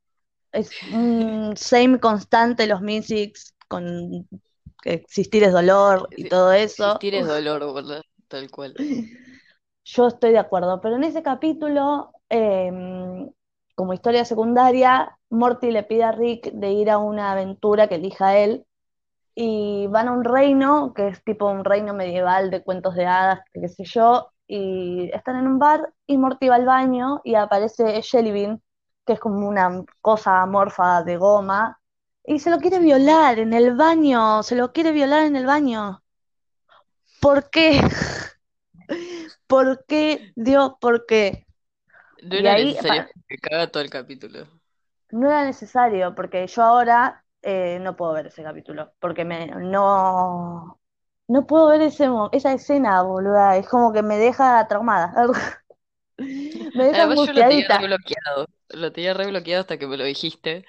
Es 0.51 0.71
un 0.93 1.55
same 1.55 1.99
constante 1.99 2.67
los 2.67 2.81
Mystics, 2.81 3.55
con 3.67 4.27
existir 4.83 5.43
es 5.43 5.51
dolor 5.51 6.09
y 6.15 6.29
todo 6.29 6.51
eso. 6.51 6.85
Existir 6.85 7.15
es 7.15 7.27
dolor, 7.27 7.63
boludo, 7.65 8.01
tal 8.27 8.49
cual. 8.49 8.73
Yo 9.85 10.07
estoy 10.07 10.31
de 10.31 10.39
acuerdo, 10.39 10.79
pero 10.81 10.95
en 10.95 11.03
ese 11.03 11.23
capítulo, 11.23 12.11
em, 12.29 13.29
como 13.75 13.93
historia 13.93 14.23
secundaria, 14.25 15.17
Morty 15.29 15.71
le 15.71 15.83
pide 15.83 16.03
a 16.03 16.11
Rick 16.11 16.51
de 16.53 16.71
ir 16.71 16.89
a 16.89 16.97
una 16.99 17.31
aventura 17.31 17.87
que 17.87 17.95
elija 17.95 18.37
él 18.37 18.65
y 19.35 19.87
van 19.87 20.07
a 20.07 20.11
un 20.13 20.23
reino 20.23 20.93
que 20.93 21.07
es 21.09 21.23
tipo 21.23 21.49
un 21.49 21.65
reino 21.65 21.93
medieval 21.93 22.51
de 22.51 22.63
cuentos 22.63 22.95
de 22.95 23.05
hadas, 23.05 23.41
qué 23.51 23.67
sé 23.67 23.83
yo, 23.85 24.31
y 24.47 25.09
están 25.13 25.37
en 25.37 25.47
un 25.47 25.59
bar 25.59 25.93
y 26.05 26.17
Morty 26.17 26.49
va 26.49 26.55
al 26.55 26.65
baño 26.65 27.21
y 27.23 27.35
aparece 27.35 28.01
Jellybean, 28.01 28.61
que 29.05 29.13
es 29.13 29.19
como 29.19 29.47
una 29.47 29.83
cosa 30.01 30.41
amorfa 30.41 31.03
de 31.03 31.17
goma, 31.17 31.79
y 32.25 32.39
se 32.39 32.49
lo 32.49 32.59
quiere 32.59 32.79
violar 32.79 33.39
en 33.39 33.53
el 33.53 33.75
baño, 33.75 34.43
se 34.43 34.55
lo 34.57 34.73
quiere 34.73 34.91
violar 34.91 35.23
en 35.25 35.35
el 35.37 35.45
baño. 35.45 36.03
¿Por 37.19 37.49
qué? 37.49 37.79
¿Por 39.47 39.85
qué, 39.87 40.31
Dios? 40.35 40.73
¿Por 40.79 41.05
qué? 41.05 41.45
No 42.23 42.35
era 42.39 42.55
ahí 42.55 42.75
necesario 42.75 43.05
que 43.27 43.37
caga 43.37 43.71
todo 43.71 43.83
el 43.83 43.89
capítulo. 43.91 44.47
no 45.11 45.27
era 45.29 45.45
necesario, 45.45 46.15
porque 46.15 46.47
yo 46.47 46.63
ahora 46.63 47.23
eh, 47.41 47.79
no 47.81 47.95
puedo 47.95 48.13
ver 48.13 48.27
ese 48.27 48.43
capítulo, 48.43 48.93
porque 48.99 49.25
me, 49.25 49.47
no, 49.47 50.79
no 51.27 51.45
puedo 51.47 51.67
ver 51.67 51.81
ese, 51.81 52.07
esa 52.31 52.53
escena, 52.53 53.01
boluda, 53.03 53.57
es 53.57 53.67
como 53.69 53.93
que 53.93 54.01
me 54.03 54.17
deja 54.17 54.67
traumada, 54.67 55.13
me 56.73 56.85
deja 56.85 57.03
Además 57.03 57.21
yo 57.21 57.33
lo 57.33 57.45
tenía 57.45 57.67
re 57.69 57.77
angustiadita. 57.77 57.87
bloqueado, 57.87 58.47
lo 58.69 58.91
tenía 58.91 59.13
re 59.13 59.27
bloqueado 59.27 59.61
hasta 59.61 59.77
que 59.77 59.87
me 59.87 59.97
lo 59.97 60.03
dijiste. 60.05 60.65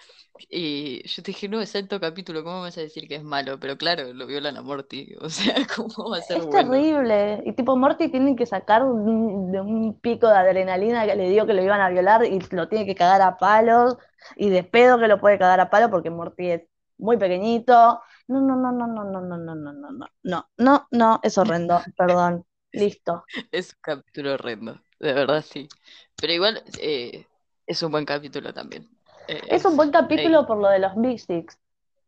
Y 0.50 1.06
yo 1.08 1.22
te 1.22 1.30
dije, 1.32 1.48
no, 1.48 1.60
es 1.60 1.74
alto 1.76 2.00
capítulo, 2.00 2.42
¿cómo 2.44 2.60
vas 2.62 2.76
a 2.78 2.80
decir 2.82 3.08
que 3.08 3.16
es 3.16 3.24
malo? 3.24 3.58
Pero 3.60 3.76
claro, 3.78 4.12
lo 4.14 4.26
violan 4.26 4.56
a 4.56 4.62
Morty, 4.62 5.14
o 5.20 5.28
sea, 5.30 5.54
¿cómo 5.76 6.10
va 6.10 6.18
a 6.18 6.22
ser 6.22 6.40
Es 6.40 6.42
bueno? 6.42 6.72
terrible. 6.72 7.42
Y 7.46 7.52
tipo, 7.52 7.76
Morty 7.76 8.08
tiene 8.10 8.34
que 8.36 8.46
sacar 8.46 8.82
un, 8.84 9.52
de 9.52 9.60
un 9.60 10.00
pico 10.00 10.26
de 10.28 10.34
adrenalina 10.36 11.06
que 11.06 11.14
le 11.16 11.28
dio 11.30 11.46
que 11.46 11.54
lo 11.54 11.62
iban 11.62 11.80
a 11.80 11.88
violar 11.90 12.24
y 12.24 12.40
lo 12.50 12.68
tiene 12.68 12.86
que 12.86 12.94
cagar 12.96 13.22
a 13.22 13.36
palos. 13.38 13.96
Y 14.36 14.50
de 14.50 14.64
pedo 14.64 14.98
que 14.98 15.06
lo 15.08 15.20
puede 15.20 15.38
cagar 15.38 15.60
a 15.60 15.70
palos 15.70 15.90
porque 15.90 16.10
Morty 16.10 16.50
es 16.50 16.62
muy 16.98 17.16
pequeñito. 17.18 18.00
No, 18.28 18.40
no, 18.40 18.56
no, 18.56 18.72
no, 18.72 18.86
no, 18.88 19.04
no, 19.04 19.20
no, 19.20 19.36
no, 19.38 19.54
no, 19.54 19.72
no, 19.72 19.90
no, 19.92 20.08
no, 20.22 20.48
no, 20.58 20.88
no, 20.90 21.20
es 21.22 21.38
horrendo. 21.38 21.88
Perdón. 21.96 22.44
Listo. 22.72 23.28
Es 23.52 23.70
un 23.74 23.78
capítulo 23.80 24.34
horrendo, 24.34 24.80
de 24.98 25.12
verdad 25.12 25.44
sí. 25.48 25.68
Pero 26.16 26.32
igual 26.32 26.62
eh, 26.80 27.26
es 27.66 27.82
un 27.82 27.92
buen 27.92 28.04
capítulo 28.04 28.52
también. 28.52 28.88
Eh, 29.28 29.40
Es 29.48 29.64
un 29.64 29.76
buen 29.76 29.90
capítulo 29.90 30.46
por 30.46 30.58
lo 30.58 30.68
de 30.68 30.78
los 30.78 30.96
Mystics. 30.96 31.58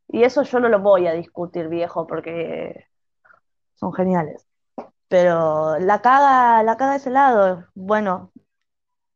Y 0.09 0.25
eso 0.25 0.43
yo 0.43 0.61
no 0.61 0.69
lo 0.69 0.81
voy 0.81 1.07
a 1.07 1.13
discutir, 1.15 1.69
viejo, 1.69 2.07
porque 2.07 2.87
son 3.77 3.93
geniales. 3.95 4.47
Pero 5.09 5.79
la 5.79 6.03
caga, 6.03 6.63
la 6.63 6.77
caga 6.77 6.93
de 6.93 6.99
ese 6.99 7.11
lado. 7.11 7.67
Bueno, 7.75 8.33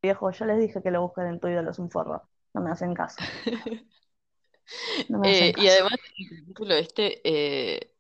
viejo, 0.03 0.31
yo 0.33 0.45
les 0.47 0.61
dije 0.61 0.83
que 0.83 0.91
lo 0.91 1.03
busquen 1.03 1.27
en 1.27 1.41
tu 1.41 1.49
ídolo, 1.49 1.71
es 1.73 1.79
un 1.79 1.91
forro. 1.91 2.29
No 2.55 2.63
me 2.63 2.71
hacen 2.71 2.95
caso. 2.95 3.17
No 5.09 5.19
me 5.19 5.31
hacen 5.31 5.49
Eh, 5.49 5.55
y 5.57 5.67
además 5.69 5.93
el 6.19 6.41
capítulo 6.41 6.75
este, 6.75 7.21
eh, 7.25 7.93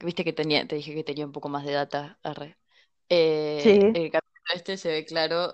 viste 0.00 0.24
que 0.24 0.32
tenía, 0.32 0.66
te 0.66 0.76
dije 0.76 0.94
que 0.94 1.04
tenía 1.04 1.26
un 1.26 1.32
poco 1.32 1.48
más 1.48 1.64
de 1.64 1.72
data, 1.72 2.18
arre. 2.22 2.58
Eh, 3.08 3.62
Sí, 3.62 3.80
el 3.94 4.10
capítulo 4.10 4.44
este 4.54 4.76
se 4.76 4.90
ve 4.90 5.04
claro 5.04 5.52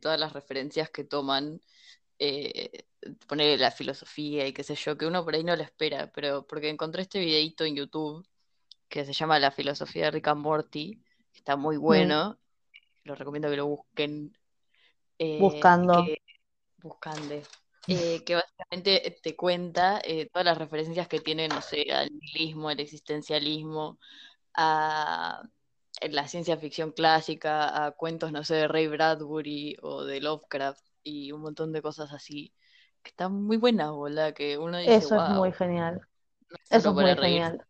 todas 0.00 0.18
las 0.20 0.32
referencias 0.32 0.90
que 0.90 1.04
toman, 1.04 1.60
eh, 2.18 2.86
poner 3.26 3.60
la 3.60 3.70
filosofía 3.70 4.46
y 4.46 4.52
qué 4.52 4.62
sé 4.64 4.74
yo, 4.76 4.96
que 4.98 5.06
uno 5.06 5.24
por 5.24 5.34
ahí 5.34 5.44
no 5.44 5.56
lo 5.56 5.62
espera, 5.62 6.10
pero 6.12 6.46
porque 6.46 6.68
encontré 6.70 7.02
este 7.02 7.18
videíto 7.20 7.64
en 7.64 7.76
YouTube 7.76 8.26
que 8.88 9.04
se 9.04 9.12
llama 9.14 9.38
La 9.38 9.50
filosofía 9.52 10.06
de 10.06 10.10
Rick 10.12 10.28
and 10.28 10.42
Morty, 10.42 11.02
que 11.32 11.38
está 11.38 11.56
muy 11.56 11.78
mm, 11.86 12.12
bueno, 12.12 12.38
lo 13.04 13.14
recomiendo 13.16 13.50
que 13.50 13.56
lo 13.56 13.66
busquen. 13.66 14.36
eh, 15.18 15.40
Buscando. 15.42 15.98
que, 16.04 16.18
buscande, 16.82 17.42
eh, 17.88 18.24
que 18.24 18.34
básicamente 18.36 19.18
te 19.22 19.36
cuenta 19.36 20.00
eh, 20.04 20.28
todas 20.32 20.44
las 20.46 20.58
referencias 20.58 21.08
que 21.08 21.20
tiene, 21.20 21.48
no 21.48 21.62
sé, 21.62 21.92
al 21.92 22.10
nihilismo, 22.12 22.68
al 22.68 22.80
existencialismo, 22.80 23.98
a 24.54 25.42
la 26.10 26.28
ciencia 26.28 26.56
ficción 26.58 26.92
clásica, 26.92 27.86
a 27.86 27.92
cuentos, 27.92 28.32
no 28.32 28.44
sé, 28.44 28.56
de 28.56 28.68
Ray 28.68 28.88
Bradbury 28.88 29.76
o 29.82 30.04
de 30.04 30.20
Lovecraft 30.20 30.84
y 31.02 31.32
un 31.32 31.42
montón 31.42 31.72
de 31.72 31.82
cosas 31.82 32.12
así, 32.12 32.52
que 33.02 33.10
están 33.10 33.32
muy 33.42 33.56
buenas, 33.56 33.90
¿verdad? 34.00 34.32
Que 34.32 34.58
uno 34.58 34.78
dice, 34.78 34.96
Eso 34.96 35.22
es 35.22 35.30
muy 35.30 35.52
genial. 35.52 36.00
no 36.50 36.56
es 36.56 36.70
Eso 36.70 36.88
es 36.90 36.94
muy 36.94 37.14
genial. 37.16 37.64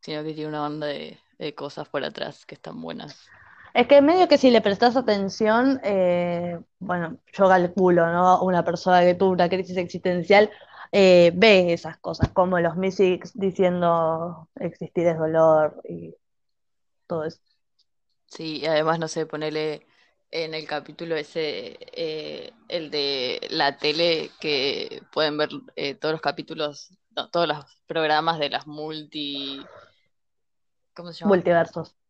sino 0.00 0.22
que 0.22 0.32
tiene 0.34 0.48
una 0.48 0.60
banda 0.60 0.86
de, 0.86 1.18
de 1.38 1.54
cosas 1.54 1.88
por 1.88 2.04
atrás 2.04 2.46
que 2.46 2.54
están 2.54 2.80
buenas. 2.80 3.28
Es 3.74 3.86
que 3.86 4.00
medio 4.00 4.28
que 4.28 4.38
si 4.38 4.50
le 4.50 4.60
prestas 4.60 4.96
atención, 4.96 5.80
eh, 5.84 6.58
bueno, 6.78 7.18
yo 7.32 7.48
calculo, 7.48 8.10
¿no? 8.12 8.42
Una 8.42 8.64
persona 8.64 9.02
que 9.02 9.14
tuvo 9.14 9.30
una 9.30 9.48
crisis 9.48 9.76
existencial 9.76 10.50
eh, 10.90 11.32
ve 11.34 11.72
esas 11.74 11.98
cosas, 11.98 12.30
como 12.30 12.58
los 12.60 12.76
Mystics 12.76 13.32
diciendo 13.38 14.48
existir 14.56 15.06
es 15.06 15.18
dolor 15.18 15.80
y 15.84 16.14
todo 17.06 17.24
eso. 17.24 17.38
Sí, 18.26 18.60
y 18.60 18.66
además, 18.66 18.98
no 18.98 19.08
sé, 19.08 19.26
ponele 19.26 19.86
en 20.30 20.54
el 20.54 20.66
capítulo 20.66 21.16
ese, 21.16 21.78
eh, 21.92 22.52
el 22.68 22.90
de 22.90 23.40
la 23.50 23.78
tele, 23.78 24.30
que 24.40 25.02
pueden 25.12 25.38
ver 25.38 25.50
eh, 25.76 25.94
todos 25.94 26.12
los 26.12 26.20
capítulos, 26.20 26.90
no, 27.16 27.30
todos 27.30 27.48
los 27.48 27.64
programas 27.86 28.38
de 28.38 28.50
las 28.50 28.66
multi... 28.66 29.58
¿Cómo 30.94 31.12
se 31.12 31.20
llama? 31.20 31.34
Multiversos. 31.34 31.94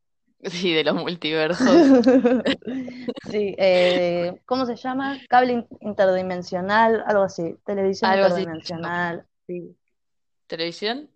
Sí, 0.45 0.73
de 0.73 0.85
los 0.85 0.95
multiversos. 0.95 1.67
Sí, 3.29 3.55
eh, 3.59 4.41
¿cómo 4.47 4.67
se 4.67 4.77
llama? 4.77 5.19
Cable 5.29 5.53
in- 5.53 5.69
interdimensional, 5.81 7.03
algo 7.07 7.25
así. 7.25 7.57
Televisión 7.65 8.11
Algo 8.13 8.27
así. 8.27 8.41
interdimensional. 8.41 9.27
Sí, 9.47 9.77
¿Televisión? 10.47 11.11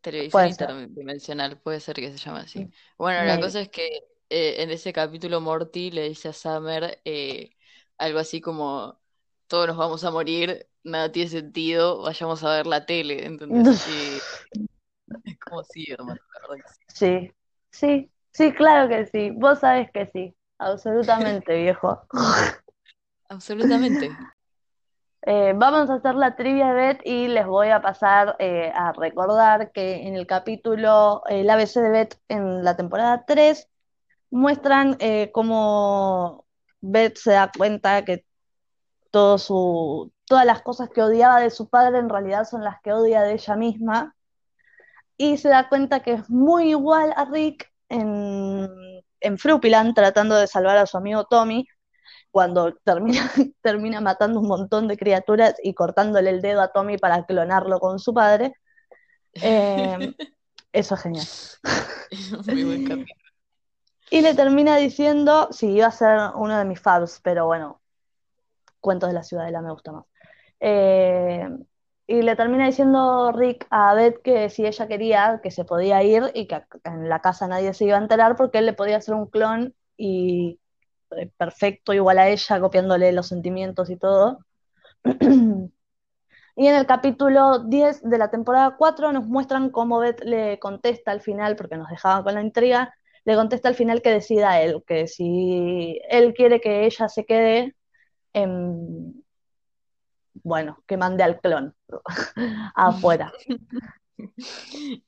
Televisión 0.00 0.32
puede 0.32 0.52
ser. 0.52 0.70
interdimensional, 0.70 1.60
puede 1.60 1.80
ser 1.80 1.96
que 1.96 2.10
se 2.10 2.18
llame 2.18 2.40
así. 2.40 2.70
Bueno, 2.96 3.24
la 3.24 3.40
cosa 3.40 3.60
es 3.60 3.68
que 3.68 3.88
eh, 4.30 4.62
en 4.62 4.70
ese 4.70 4.92
capítulo 4.92 5.40
Morty 5.40 5.90
le 5.90 6.08
dice 6.08 6.28
a 6.28 6.32
Summer 6.32 7.00
eh, 7.04 7.56
algo 7.96 8.18
así 8.18 8.40
como, 8.40 8.98
todos 9.46 9.66
nos 9.66 9.76
vamos 9.76 10.04
a 10.04 10.10
morir, 10.10 10.68
nada 10.84 11.10
tiene 11.10 11.30
sentido, 11.30 12.02
vayamos 12.02 12.44
a 12.44 12.56
ver 12.56 12.66
la 12.66 12.86
tele, 12.86 13.26
¿entendés? 13.26 13.84
Es 15.24 15.38
como 15.38 15.62
sí, 15.64 15.86
hermano, 15.90 16.20
la 16.34 16.48
verdad 16.48 16.64
que 16.64 16.72
sí. 16.72 16.84
Sí, 16.88 17.32
sí, 17.70 18.10
sí, 18.32 18.52
claro 18.52 18.88
que 18.88 19.06
sí. 19.06 19.30
Vos 19.30 19.60
sabés 19.60 19.90
que 19.90 20.06
sí. 20.12 20.34
Absolutamente, 20.58 21.56
viejo. 21.56 22.02
Absolutamente. 23.28 24.10
Eh, 25.22 25.52
vamos 25.54 25.90
a 25.90 25.94
hacer 25.94 26.14
la 26.14 26.36
trivia 26.36 26.68
de 26.68 26.74
Beth 26.74 27.00
y 27.04 27.26
les 27.26 27.44
voy 27.44 27.68
a 27.70 27.82
pasar 27.82 28.36
eh, 28.38 28.70
a 28.72 28.92
recordar 28.92 29.72
que 29.72 30.06
en 30.06 30.14
el 30.14 30.28
capítulo 30.28 31.22
El 31.26 31.50
ABC 31.50 31.80
de 31.80 31.90
Beth 31.90 32.20
en 32.28 32.62
la 32.62 32.76
temporada 32.76 33.24
3 33.26 33.68
muestran 34.30 34.96
eh, 35.00 35.30
cómo 35.32 36.46
Beth 36.80 37.16
se 37.16 37.32
da 37.32 37.50
cuenta 37.56 38.04
que 38.04 38.24
todo 39.10 39.38
su, 39.38 40.12
todas 40.26 40.44
las 40.44 40.62
cosas 40.62 40.90
que 40.90 41.02
odiaba 41.02 41.40
de 41.40 41.50
su 41.50 41.68
padre 41.68 41.98
en 41.98 42.08
realidad 42.08 42.44
son 42.44 42.62
las 42.64 42.80
que 42.82 42.92
odia 42.92 43.22
de 43.22 43.34
ella 43.34 43.56
misma 43.56 44.14
y 45.16 45.38
se 45.38 45.48
da 45.48 45.68
cuenta 45.68 46.00
que 46.00 46.12
es 46.12 46.30
muy 46.30 46.70
igual 46.70 47.12
a 47.16 47.24
Rick 47.24 47.72
en, 47.88 48.68
en 49.20 49.38
Fruitland 49.38 49.94
tratando 49.94 50.36
de 50.36 50.46
salvar 50.46 50.76
a 50.76 50.86
su 50.86 50.96
amigo 50.96 51.24
Tommy 51.24 51.66
cuando 52.30 52.74
termina, 52.84 53.30
termina 53.62 54.00
matando 54.00 54.40
un 54.40 54.48
montón 54.48 54.88
de 54.88 54.96
criaturas 54.96 55.54
y 55.62 55.74
cortándole 55.74 56.30
el 56.30 56.42
dedo 56.42 56.60
a 56.60 56.68
Tommy 56.68 56.98
para 56.98 57.24
clonarlo 57.24 57.80
con 57.80 57.98
su 57.98 58.12
padre. 58.14 58.54
Eh, 59.34 60.14
eso 60.72 60.94
es 60.94 61.02
genial. 61.02 61.26
Muy 62.46 62.64
buen 62.64 62.84
capítulo. 62.84 63.27
Y 64.10 64.22
le 64.22 64.34
termina 64.34 64.76
diciendo, 64.76 65.48
sí, 65.50 65.72
iba 65.72 65.86
a 65.86 65.90
ser 65.90 66.18
uno 66.34 66.58
de 66.58 66.64
mis 66.64 66.80
faves, 66.80 67.20
pero 67.22 67.46
bueno, 67.46 67.80
Cuentos 68.80 69.08
de 69.08 69.14
la 69.14 69.22
Ciudadela 69.22 69.60
me 69.60 69.72
gusta 69.72 69.92
más. 69.92 70.04
Eh, 70.60 71.48
y 72.06 72.22
le 72.22 72.36
termina 72.36 72.66
diciendo 72.66 73.32
Rick 73.32 73.66
a 73.70 73.94
Beth 73.94 74.22
que 74.22 74.48
si 74.50 74.66
ella 74.66 74.88
quería, 74.88 75.40
que 75.42 75.50
se 75.50 75.64
podía 75.64 76.02
ir 76.02 76.30
y 76.34 76.46
que 76.46 76.62
en 76.84 77.08
la 77.08 77.20
casa 77.20 77.46
nadie 77.48 77.74
se 77.74 77.84
iba 77.84 77.96
a 77.98 78.00
enterar 78.00 78.36
porque 78.36 78.58
él 78.58 78.66
le 78.66 78.72
podía 78.72 78.96
hacer 78.96 79.14
un 79.14 79.26
clon 79.26 79.74
y 79.96 80.58
eh, 81.10 81.30
perfecto 81.36 81.92
igual 81.92 82.18
a 82.18 82.28
ella, 82.28 82.60
copiándole 82.60 83.12
los 83.12 83.28
sentimientos 83.28 83.90
y 83.90 83.96
todo. 83.96 84.38
Y 86.60 86.66
en 86.66 86.74
el 86.74 86.86
capítulo 86.86 87.60
10 87.60 88.02
de 88.02 88.18
la 88.18 88.30
temporada 88.32 88.74
4 88.76 89.12
nos 89.12 89.28
muestran 89.28 89.70
cómo 89.70 90.00
Beth 90.00 90.24
le 90.24 90.58
contesta 90.58 91.12
al 91.12 91.20
final, 91.20 91.54
porque 91.54 91.76
nos 91.76 91.88
dejaban 91.88 92.24
con 92.24 92.34
la 92.34 92.42
intriga, 92.42 92.92
le 93.28 93.36
contesta 93.36 93.68
al 93.68 93.74
final 93.74 94.00
que 94.00 94.10
decida 94.10 94.62
él, 94.62 94.82
que 94.86 95.06
si 95.06 96.00
él 96.08 96.32
quiere 96.32 96.62
que 96.62 96.86
ella 96.86 97.10
se 97.10 97.26
quede, 97.26 97.74
bueno, 100.42 100.82
que 100.86 100.96
mande 100.96 101.22
al 101.24 101.38
clon 101.38 101.74
afuera. 102.74 103.30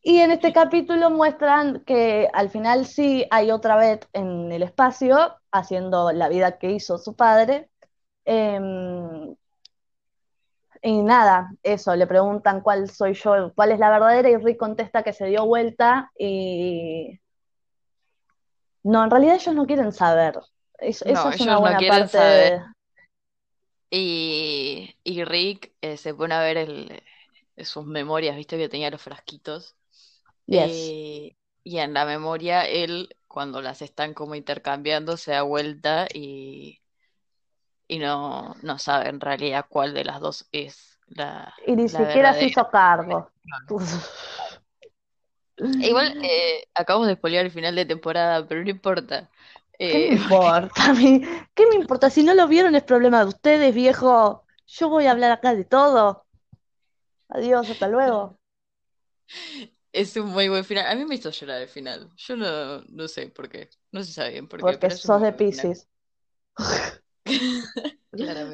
Y 0.02 0.18
en 0.18 0.32
este 0.32 0.52
capítulo 0.52 1.08
muestran 1.08 1.82
que 1.86 2.28
al 2.34 2.50
final 2.50 2.84
sí 2.84 3.24
hay 3.30 3.50
otra 3.50 3.76
Beth 3.76 4.06
en 4.12 4.52
el 4.52 4.64
espacio, 4.64 5.36
haciendo 5.50 6.12
la 6.12 6.28
vida 6.28 6.58
que 6.58 6.72
hizo 6.72 6.98
su 6.98 7.16
padre. 7.16 7.70
Em, 8.26 9.34
y 10.82 11.02
nada, 11.02 11.52
eso, 11.62 11.96
le 11.96 12.06
preguntan 12.06 12.60
cuál 12.60 12.90
soy 12.90 13.14
yo, 13.14 13.52
cuál 13.54 13.72
es 13.72 13.78
la 13.78 13.88
verdadera, 13.90 14.28
y 14.28 14.36
Rick 14.36 14.58
contesta 14.58 15.02
que 15.02 15.14
se 15.14 15.24
dio 15.24 15.46
vuelta 15.46 16.10
y... 16.18 17.18
No, 18.82 19.04
en 19.04 19.10
realidad 19.10 19.36
ellos 19.36 19.54
no 19.54 19.66
quieren 19.66 19.92
saber. 19.92 20.38
Es- 20.78 21.02
No, 21.04 21.28
esa 21.28 21.30
es 21.30 21.40
ellos 21.40 21.40
una 21.40 21.58
no 21.58 21.58
buena 21.58 21.76
quieren 21.76 22.08
parte 22.08 22.08
saber. 22.08 22.52
de... 22.52 22.62
Y, 23.90 24.96
y 25.04 25.24
Rick 25.24 25.72
eh, 25.80 25.96
se 25.96 26.14
pone 26.14 26.34
a 26.34 26.40
ver 26.42 26.56
el, 26.58 27.02
sus 27.58 27.86
memorias, 27.86 28.36
¿viste? 28.36 28.56
Que 28.58 28.68
tenía 28.68 28.90
los 28.90 29.02
frasquitos. 29.02 29.76
Yes. 30.48 30.92
Eh, 30.92 31.36
y 31.64 31.78
en 31.78 31.94
la 31.94 32.06
memoria, 32.06 32.64
él, 32.66 33.16
cuando 33.28 33.62
las 33.62 33.82
están 33.82 34.14
como 34.14 34.34
intercambiando, 34.36 35.16
se 35.16 35.32
da 35.32 35.42
vuelta 35.42 36.06
y, 36.14 36.80
y 37.88 37.98
no, 37.98 38.54
no 38.62 38.78
sabe 38.78 39.08
en 39.08 39.20
realidad 39.20 39.66
cuál 39.68 39.94
de 39.94 40.04
las 40.04 40.20
dos 40.20 40.48
es 40.52 40.98
la, 41.08 41.52
Y 41.66 41.74
ni 41.76 41.88
la 41.88 41.88
siquiera 41.88 42.34
se 42.34 42.46
hizo 42.46 42.68
cargo. 42.70 43.30
E 45.80 45.88
Igual 45.88 46.16
eh, 46.22 46.68
acabamos 46.74 47.08
de 47.08 47.14
spoilear 47.14 47.44
el 47.46 47.50
final 47.52 47.74
de 47.74 47.86
temporada, 47.86 48.46
pero 48.46 48.62
no 48.64 48.70
importa. 48.70 49.30
¿Qué 49.86 49.98
me 49.98 50.06
Eh, 50.06 50.16
importa 50.16 50.86
a 50.90 50.94
mí? 50.94 51.20
¿Qué 51.54 51.66
me 51.66 51.74
importa? 51.76 52.10
Si 52.10 52.22
no 52.22 52.34
lo 52.34 52.46
vieron 52.48 52.74
es 52.76 52.82
problema 52.84 53.20
de 53.20 53.26
ustedes, 53.28 53.74
viejo. 53.74 54.44
Yo 54.66 54.88
voy 54.88 55.06
a 55.06 55.10
hablar 55.12 55.32
acá 55.32 55.54
de 55.54 55.64
todo. 55.64 56.26
Adiós, 57.28 57.70
hasta 57.70 57.88
luego. 57.88 58.38
es 59.92 60.16
un 60.16 60.28
muy 60.28 60.48
buen 60.48 60.64
final. 60.64 60.86
A 60.86 60.94
mí 60.94 61.04
me 61.04 61.16
hizo 61.16 61.30
llorar 61.30 61.62
el 61.62 61.68
final. 61.68 62.10
Yo 62.16 62.36
no, 62.36 62.82
no 62.82 63.08
sé 63.08 63.28
por 63.28 63.48
qué. 63.48 63.70
No 63.92 64.02
se 64.04 64.12
sabe 64.12 64.30
bien 64.30 64.48
por 64.48 64.64
qué, 64.64 64.78
Porque 64.78 64.90
sos 64.90 65.20
de. 65.22 65.32
Piscis. 65.32 65.88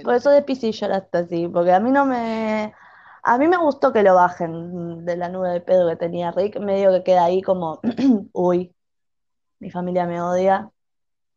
Por 0.03 0.15
eso 0.15 0.31
de 0.31 0.43
Piscis 0.43 0.79
lloraste 0.81 1.19
así, 1.19 1.49
porque 1.49 1.73
a 1.73 1.81
mí 1.81 1.91
no 1.91 2.05
me... 2.07 2.73
A 3.29 3.39
mí 3.39 3.49
me 3.49 3.57
gustó 3.57 3.93
que 3.93 4.05
lo 4.05 4.15
bajen 4.15 5.05
de 5.05 5.17
la 5.17 5.29
nube 5.29 5.51
de 5.51 5.61
pedo 5.61 5.89
que 5.89 5.97
tenía 5.97 6.31
Rick, 6.31 6.61
medio 6.61 6.93
que 6.93 7.03
queda 7.03 7.25
ahí 7.25 7.43
como, 7.43 7.81
uy, 8.33 8.73
mi 9.59 9.69
familia 9.69 10.07
me 10.07 10.23
odia, 10.23 10.71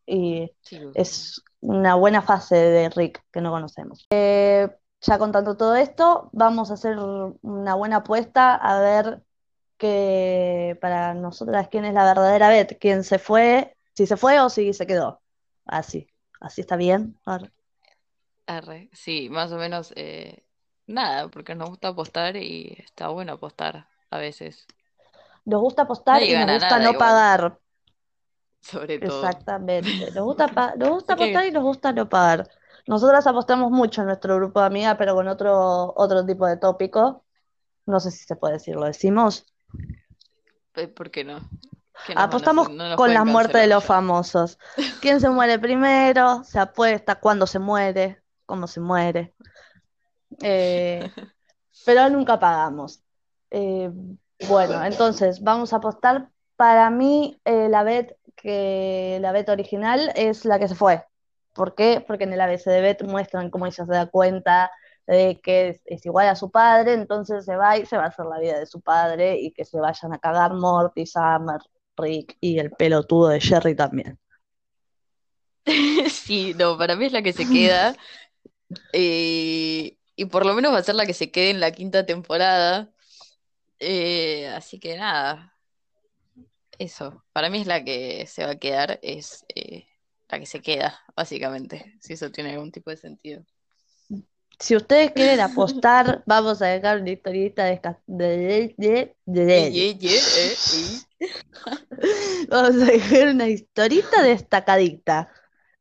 y 0.06 0.52
Sí, 0.62 0.80
es 0.94 1.42
una 1.62 1.96
buena 1.96 2.22
fase 2.22 2.56
de 2.56 2.90
Rick 2.90 3.24
que 3.32 3.42
no 3.42 3.50
conocemos. 3.50 4.06
Eh, 4.12 4.70
ya 5.02 5.18
contando 5.18 5.58
todo 5.58 5.76
esto, 5.76 6.30
vamos 6.32 6.70
a 6.70 6.76
hacer 6.76 6.96
una 7.00 7.74
buena 7.74 7.98
apuesta 7.98 8.54
a 8.54 8.80
ver 8.80 9.24
que 9.80 10.78
para 10.82 11.16
nosotras 11.16 11.70
quién 11.70 11.86
es 11.86 11.96
la 11.96 12.06
verdadera 12.06 12.50
Beth, 12.50 12.78
quién 12.80 13.04
se 13.04 13.18
fue, 13.18 13.76
si 13.96 14.06
se 14.06 14.16
fue 14.16 14.40
o 14.40 14.50
si 14.50 14.74
se 14.74 14.86
quedó. 14.86 15.22
Así, 15.66 16.08
así 16.40 16.62
está 16.62 16.76
bien. 16.76 17.18
Arre. 17.26 17.52
Arre. 18.46 18.90
Sí, 18.94 19.28
más 19.32 19.52
o 19.52 19.58
menos 19.58 19.92
eh, 19.96 20.44
nada, 20.90 21.28
porque 21.30 21.56
nos 21.56 21.70
gusta 21.70 21.90
apostar 21.90 22.36
y 22.38 22.76
está 22.80 23.08
bueno 23.10 23.34
apostar 23.34 23.88
a 24.10 24.18
veces. 24.18 24.66
Nos 25.46 25.62
gusta 25.62 25.84
apostar 25.84 26.16
Nadie 26.16 26.32
y 26.32 26.34
nos 26.34 26.40
gana 26.42 26.54
gusta 26.54 26.70
nada 26.70 26.84
no 26.84 26.90
igual, 26.92 27.00
pagar. 27.00 27.60
sobre 28.62 29.00
todo. 29.00 29.22
Exactamente. 29.24 30.12
Nos 30.16 30.24
gusta, 30.26 30.48
pa- 30.50 30.76
nos 30.76 30.90
gusta 30.90 31.14
Así 31.14 31.20
que 31.20 31.24
apostar 31.32 31.46
y 31.48 31.52
nos 31.52 31.64
gusta 31.64 31.92
no 31.94 32.10
pagar. 32.10 32.50
Nosotras 32.88 33.26
apostamos 33.28 33.72
mucho 33.72 34.02
en 34.02 34.08
nuestro 34.08 34.36
grupo 34.36 34.60
de 34.60 34.66
amigas, 34.68 34.96
pero 34.98 35.16
con 35.16 35.28
otro, 35.28 35.94
otro 35.96 36.26
tipo 36.26 36.46
de 36.48 36.58
tópico. 36.58 37.24
No 37.86 38.00
sé 38.00 38.12
si 38.12 38.26
se 38.26 38.36
puede 38.36 38.54
decir, 38.56 38.76
¿lo 38.76 38.86
decimos? 38.86 39.46
eh, 40.76 40.88
¿por 40.88 41.10
qué 41.12 41.24
no? 41.24 41.40
Que 42.06 42.16
nos 42.16 42.16
van 42.16 42.18
a 42.18 42.24
Apostamos 42.24 42.66
hacer- 42.68 42.76
no 42.78 42.84
nos 42.86 42.96
con 42.98 42.98
pueden 42.98 43.14
la 43.14 43.26
muerte 43.26 43.58
de 43.58 43.64
cancelar 43.64 43.76
los 43.78 43.84
ya. 43.84 43.88
famosos. 43.88 44.58
¿Quién 45.02 45.20
se 45.22 45.30
muere 45.30 45.60
primero? 45.60 46.44
Se 46.44 46.60
apuesta 46.60 47.16
cuándo 47.20 47.48
se 47.48 47.60
muere, 47.60 48.22
cómo 48.46 48.68
se 48.68 48.80
muere. 48.80 49.34
Eh, 50.42 51.12
pero 51.86 52.10
nunca 52.10 52.40
pagamos. 52.40 53.02
Eh, 53.52 53.92
bueno, 54.48 54.84
entonces 54.84 55.42
vamos 55.42 55.74
a 55.74 55.78
apostar. 55.78 56.30
Para 56.56 56.90
mí, 56.90 57.40
eh, 57.46 57.70
la 57.70 57.84
bet 57.84 58.18
que 58.36 59.18
la 59.22 59.32
bet 59.32 59.50
original 59.50 60.12
es 60.16 60.46
la 60.46 60.60
que 60.60 60.68
se 60.68 60.76
fue. 60.76 61.06
¿Por 61.54 61.76
qué? 61.76 62.04
Porque 62.06 62.26
en 62.26 62.34
el 62.34 62.42
ABC 62.42 62.66
de 62.66 62.82
bet 62.82 63.04
muestran 63.04 63.50
cómo 63.50 63.66
ella 63.66 63.86
se 63.86 63.92
da 63.92 64.06
cuenta 64.08 64.72
de 65.08 65.40
que 65.42 65.70
es, 65.70 65.82
es 65.86 66.06
igual 66.06 66.28
a 66.28 66.36
su 66.36 66.52
padre, 66.52 66.94
entonces 66.94 67.44
se 67.46 67.56
va 67.56 67.78
y 67.78 67.86
se 67.86 67.98
va 67.98 68.04
a 68.04 68.08
hacer 68.08 68.26
la 68.26 68.40
vida 68.40 68.60
de 68.60 68.66
su 68.66 68.82
padre 68.82 69.40
y 69.40 69.52
que 69.52 69.66
se 69.66 69.80
vayan 69.80 70.14
a 70.14 70.20
cagar 70.20 70.54
Morty, 70.54 71.06
Summer, 71.06 71.60
Rick 71.98 72.38
y 72.40 72.60
el 72.60 72.72
pelotudo 72.72 73.30
de 73.30 73.42
Jerry 73.42 73.76
también. 73.76 74.20
Sí, 76.10 76.54
no, 76.58 76.78
para 76.78 76.96
mí 76.96 77.06
es 77.06 77.12
la 77.12 77.22
que 77.22 77.34
se 77.34 77.48
queda. 77.48 77.96
eh, 78.94 79.99
y 80.20 80.26
por 80.26 80.46
lo 80.46 80.54
menos 80.54 80.74
va 80.74 80.80
a 80.80 80.84
ser 80.84 80.96
la 80.96 81.06
que 81.06 81.14
se 81.14 81.32
quede 81.32 81.52
en 81.52 81.62
la 81.62 81.72
quinta 81.72 82.06
temporada. 82.06 82.90
Eh, 83.80 84.48
así 84.50 84.78
que 84.78 84.98
nada, 84.98 85.56
eso. 86.78 87.24
Para 87.32 87.50
mí 87.50 87.62
es 87.62 87.68
la 87.68 87.86
que 87.86 88.26
se 88.28 88.44
va 88.44 88.52
a 88.52 88.60
quedar, 88.60 89.00
es 89.02 89.46
eh, 89.56 89.86
la 90.28 90.40
que 90.40 90.46
se 90.46 90.62
queda, 90.62 91.00
básicamente. 91.16 91.96
Si 92.02 92.12
eso 92.12 92.32
tiene 92.32 92.52
algún 92.52 92.70
tipo 92.70 92.90
de 92.90 92.98
sentido. 92.98 93.46
Si 94.60 94.76
ustedes 94.76 95.12
quieren 95.12 95.40
apostar, 95.40 96.22
vamos 96.26 96.62
a 96.62 96.66
dejar 96.66 97.00
una 97.00 97.12
historieta 97.12 97.64
de, 97.64 98.76
de- 98.76 98.76
Vamos 102.50 102.82
a 102.82 102.86
dejar 102.86 103.30
una 103.30 103.48
historita 103.48 104.22
destacadita 104.22 105.32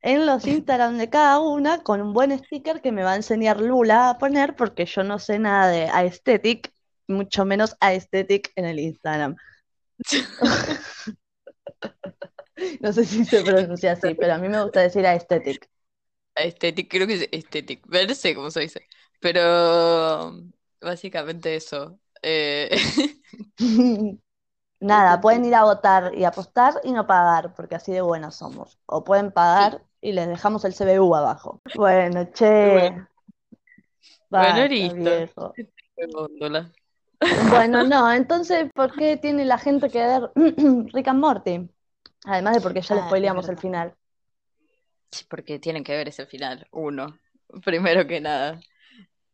en 0.09 0.25
los 0.25 0.47
Instagram 0.47 0.97
de 0.97 1.11
cada 1.11 1.38
una 1.38 1.83
con 1.83 2.01
un 2.01 2.14
buen 2.14 2.37
sticker 2.38 2.81
que 2.81 2.92
me 2.92 3.03
va 3.03 3.12
a 3.12 3.16
enseñar 3.16 3.61
Lula 3.61 4.09
a 4.09 4.16
poner 4.16 4.57
porque 4.57 4.87
yo 4.87 5.05
no 5.05 5.18
sé 5.18 5.38
nada 5.38 5.68
de 5.68 5.83
aesthetic, 5.85 6.73
mucho 7.07 7.44
menos 7.44 7.77
aesthetic 7.81 8.51
en 8.57 8.64
el 8.64 8.79
Instagram. 8.81 9.37
No 12.81 12.92
sé 12.92 13.05
si 13.05 13.25
se 13.25 13.44
pronuncia 13.44 13.92
así, 13.92 14.14
pero 14.14 14.35
a 14.35 14.38
mí 14.38 14.49
me 14.49 14.61
gusta 14.61 14.81
decir 14.81 15.07
aesthetic. 15.07 15.71
Aesthetic, 16.35 16.90
creo 16.90 17.07
que 17.07 17.14
es 17.14 17.29
aesthetic, 17.31 17.87
no 17.87 18.14
sé 18.16 18.35
cómo 18.35 18.51
se 18.51 18.61
dice, 18.61 18.85
pero 19.21 20.33
básicamente 20.81 21.55
eso. 21.55 22.01
Eh, 22.21 22.68
Nada, 24.81 25.21
pueden 25.21 25.44
ir 25.44 25.55
a 25.55 25.64
votar 25.64 26.12
y 26.16 26.25
apostar 26.25 26.81
y 26.83 26.92
no 26.92 27.07
pagar, 27.07 27.55
porque 27.55 27.77
así 27.77 27.92
de 27.92 28.01
buenos 28.01 28.37
somos. 28.37 28.79
O 28.87 29.05
pueden 29.05 29.31
pagar 29.33 29.83
y 30.00 30.12
les 30.12 30.28
dejamos 30.28 30.64
el 30.64 30.74
CBU 30.74 31.14
abajo. 31.14 31.61
Bueno, 31.74 32.24
che. 32.32 32.46
Bueno. 32.72 33.08
Basta, 34.30 34.52
Bueno, 34.52 34.68
listo. 34.68 35.11
viejo. 35.11 35.54
Bueno, 37.50 37.82
no, 37.84 38.12
entonces, 38.12 38.70
¿por 38.74 38.94
qué 38.94 39.16
tiene 39.16 39.44
la 39.44 39.58
gente 39.58 39.88
que 39.90 39.98
ver 39.98 40.30
Rick 40.92 41.08
and 41.08 41.20
Morty? 41.20 41.68
Además 42.24 42.54
de 42.54 42.61
porque 42.61 42.80
ya 42.80 42.94
le 42.94 43.00
Ah, 43.00 43.06
spoileamos 43.06 43.48
el 43.48 43.58
final. 43.58 43.94
Sí, 45.11 45.24
porque 45.28 45.58
tienen 45.58 45.84
que 45.84 45.96
ver 45.96 46.08
ese 46.08 46.26
final, 46.26 46.66
uno, 46.70 47.18
primero 47.64 48.06
que 48.06 48.20
nada. 48.20 48.61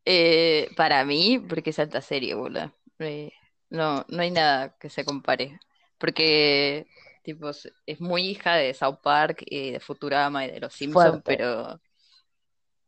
Eh, 0.05 0.71
para 0.77 1.05
mí, 1.05 1.39
porque 1.49 1.71
es 1.71 1.79
alta 1.79 2.01
serie, 2.01 2.35
boludo. 2.35 2.73
Eh, 2.99 3.33
no, 3.71 4.05
no 4.09 4.23
hay 4.23 4.31
nada 4.31 4.77
que 4.79 4.91
se 4.91 5.05
compare. 5.05 5.59
Porque, 5.99 6.87
tipo, 7.25 7.51
es 7.87 8.01
muy 8.01 8.23
hija 8.23 8.55
de 8.55 8.75
South 8.75 8.99
Park 9.03 9.43
y 9.47 9.73
de 9.73 9.81
Futurama 9.81 10.45
y 10.45 10.51
de 10.51 10.61
Los 10.61 10.75
Simpsons, 10.75 11.23
pero, 11.25 11.81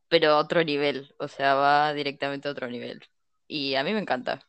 pero 0.09 0.33
a 0.33 0.39
otro 0.39 0.63
nivel. 0.63 1.13
O 1.19 1.27
sea, 1.27 1.55
va 1.55 1.93
directamente 1.95 2.47
a 2.47 2.53
otro 2.53 2.69
nivel. 2.69 3.03
Y 3.49 3.75
a 3.75 3.83
mí 3.83 3.93
me 3.93 4.01
encanta. 4.01 4.47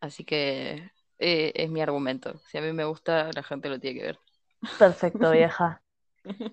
Así 0.00 0.24
que 0.24 0.90
eh, 1.18 1.52
es 1.54 1.70
mi 1.70 1.80
argumento. 1.80 2.40
Si 2.48 2.58
a 2.58 2.60
mí 2.60 2.72
me 2.72 2.84
gusta, 2.84 3.30
la 3.32 3.42
gente 3.44 3.68
lo 3.68 3.78
tiene 3.78 4.00
que 4.00 4.06
ver. 4.06 4.18
Perfecto, 4.78 5.30
vieja. 5.30 5.80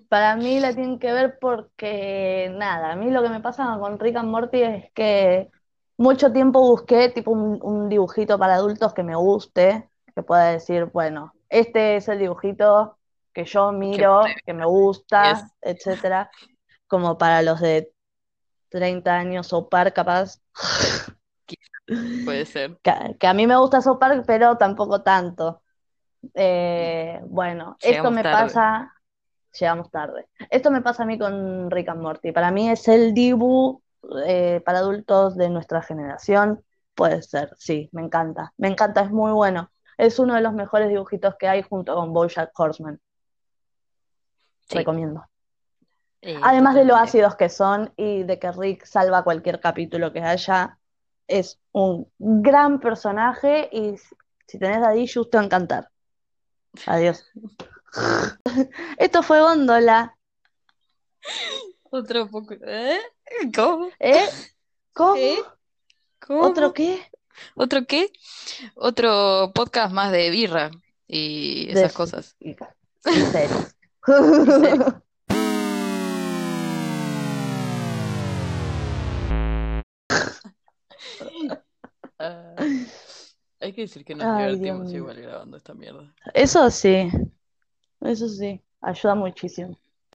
Para 0.08 0.36
mí 0.36 0.60
la 0.60 0.72
tienen 0.72 0.98
que 0.98 1.12
ver 1.12 1.38
porque, 1.40 2.52
nada, 2.56 2.92
a 2.92 2.96
mí 2.96 3.10
lo 3.10 3.22
que 3.22 3.28
me 3.28 3.40
pasa 3.40 3.76
con 3.80 3.98
Rick 3.98 4.16
and 4.16 4.28
Morty 4.28 4.62
es 4.62 4.92
que 4.92 5.50
mucho 5.96 6.32
tiempo 6.32 6.60
busqué 6.60 7.08
tipo 7.08 7.30
un, 7.30 7.58
un 7.62 7.88
dibujito 7.88 8.38
para 8.38 8.54
adultos 8.54 8.94
que 8.94 9.02
me 9.02 9.14
guste, 9.16 9.88
que 10.14 10.22
pueda 10.22 10.50
decir, 10.50 10.86
bueno, 10.86 11.32
este 11.50 11.96
es 11.96 12.08
el 12.08 12.20
dibujito 12.20 12.96
que 13.34 13.44
yo 13.44 13.72
miro, 13.72 14.22
que 14.46 14.54
me 14.54 14.64
gusta, 14.64 15.50
etcétera, 15.60 16.30
como 16.86 17.18
para 17.18 17.42
los 17.42 17.60
de 17.60 17.92
30 18.70 19.14
años 19.14 19.52
o 19.52 19.68
par 19.68 19.92
capaz, 19.92 20.40
Puede 22.24 22.46
ser. 22.46 22.78
que, 22.82 23.16
que 23.18 23.26
a 23.26 23.34
mí 23.34 23.46
me 23.46 23.56
gusta 23.56 23.80
South 23.80 23.98
Park, 23.98 24.24
pero 24.26 24.56
tampoco 24.56 25.02
tanto. 25.02 25.62
Eh, 26.34 27.20
bueno, 27.26 27.76
esto 27.80 28.10
me 28.10 28.22
tarde. 28.22 28.46
pasa, 28.46 28.94
llegamos 29.58 29.90
tarde. 29.90 30.28
Esto 30.50 30.70
me 30.70 30.82
pasa 30.82 31.02
a 31.02 31.06
mí 31.06 31.18
con 31.18 31.70
Rick 31.70 31.88
and 31.88 32.02
Morty. 32.02 32.32
Para 32.32 32.50
mí 32.50 32.70
es 32.70 32.86
el 32.88 33.14
Dibu 33.14 33.82
eh, 34.26 34.62
para 34.64 34.78
adultos 34.78 35.36
de 35.36 35.48
nuestra 35.50 35.82
generación. 35.82 36.62
Puede 36.94 37.22
ser, 37.22 37.54
sí, 37.56 37.88
me 37.92 38.02
encanta. 38.02 38.52
Me 38.56 38.68
encanta, 38.68 39.02
es 39.02 39.10
muy 39.10 39.32
bueno. 39.32 39.70
Es 40.00 40.18
uno 40.18 40.34
de 40.34 40.40
los 40.40 40.52
mejores 40.54 40.88
dibujitos 40.88 41.34
que 41.36 41.46
hay 41.46 41.62
junto 41.62 41.94
con 41.94 42.12
BoJack 42.12 42.58
Horseman. 42.58 42.98
Sí. 44.68 44.78
Recomiendo. 44.78 45.26
Eh, 46.22 46.38
Además 46.42 46.74
de 46.74 46.84
lo 46.84 46.96
ácidos 46.96 47.36
que 47.36 47.48
son 47.48 47.92
y 47.96 48.22
de 48.22 48.38
que 48.38 48.50
Rick 48.52 48.84
salva 48.86 49.24
cualquier 49.24 49.60
capítulo 49.60 50.12
que 50.12 50.20
haya, 50.22 50.78
es 51.26 51.60
un 51.72 52.10
gran 52.18 52.80
personaje 52.80 53.68
y 53.72 53.96
si- 54.46 54.58
tenés 54.58 54.82
a 54.84 54.90
Dishus 54.90 55.28
te 55.30 55.36
va 55.38 55.42
a 55.42 55.46
encantar. 55.46 55.90
Adiós. 56.86 57.24
Esto 58.98 59.22
fue 59.22 59.40
Góndola. 59.40 60.16
Otro 61.90 62.28
poco. 62.28 62.54
¿Eh? 62.64 62.98
¿Cómo? 63.54 63.88
¿Eh? 63.98 64.28
¿Cómo? 64.92 65.16
¿Eh? 65.16 65.38
¿Cómo? 66.20 66.42
¿Otro 66.42 66.72
qué? 66.72 67.09
¿Otro 67.54 67.86
qué? 67.86 68.10
Otro 68.74 69.52
podcast 69.54 69.92
más 69.92 70.12
de 70.12 70.30
birra 70.30 70.70
y 71.06 71.66
De- 71.66 71.72
esas 71.72 71.92
cosas. 71.92 72.36
Series. 73.04 73.76
series. 74.06 74.94
Ah, 82.18 82.54
hay 83.60 83.72
que 83.72 83.82
decir 83.82 84.04
que 84.04 84.14
nos 84.14 84.26
Ay, 84.26 84.56
divertimos 84.56 84.92
igual 84.92 85.20
grabando 85.20 85.56
esta 85.56 85.74
mierda. 85.74 86.14
Eso 86.34 86.70
sí, 86.70 87.08
eso 88.00 88.28
sí, 88.28 88.60
ayuda 88.80 89.14
muchísimo. 89.14 89.76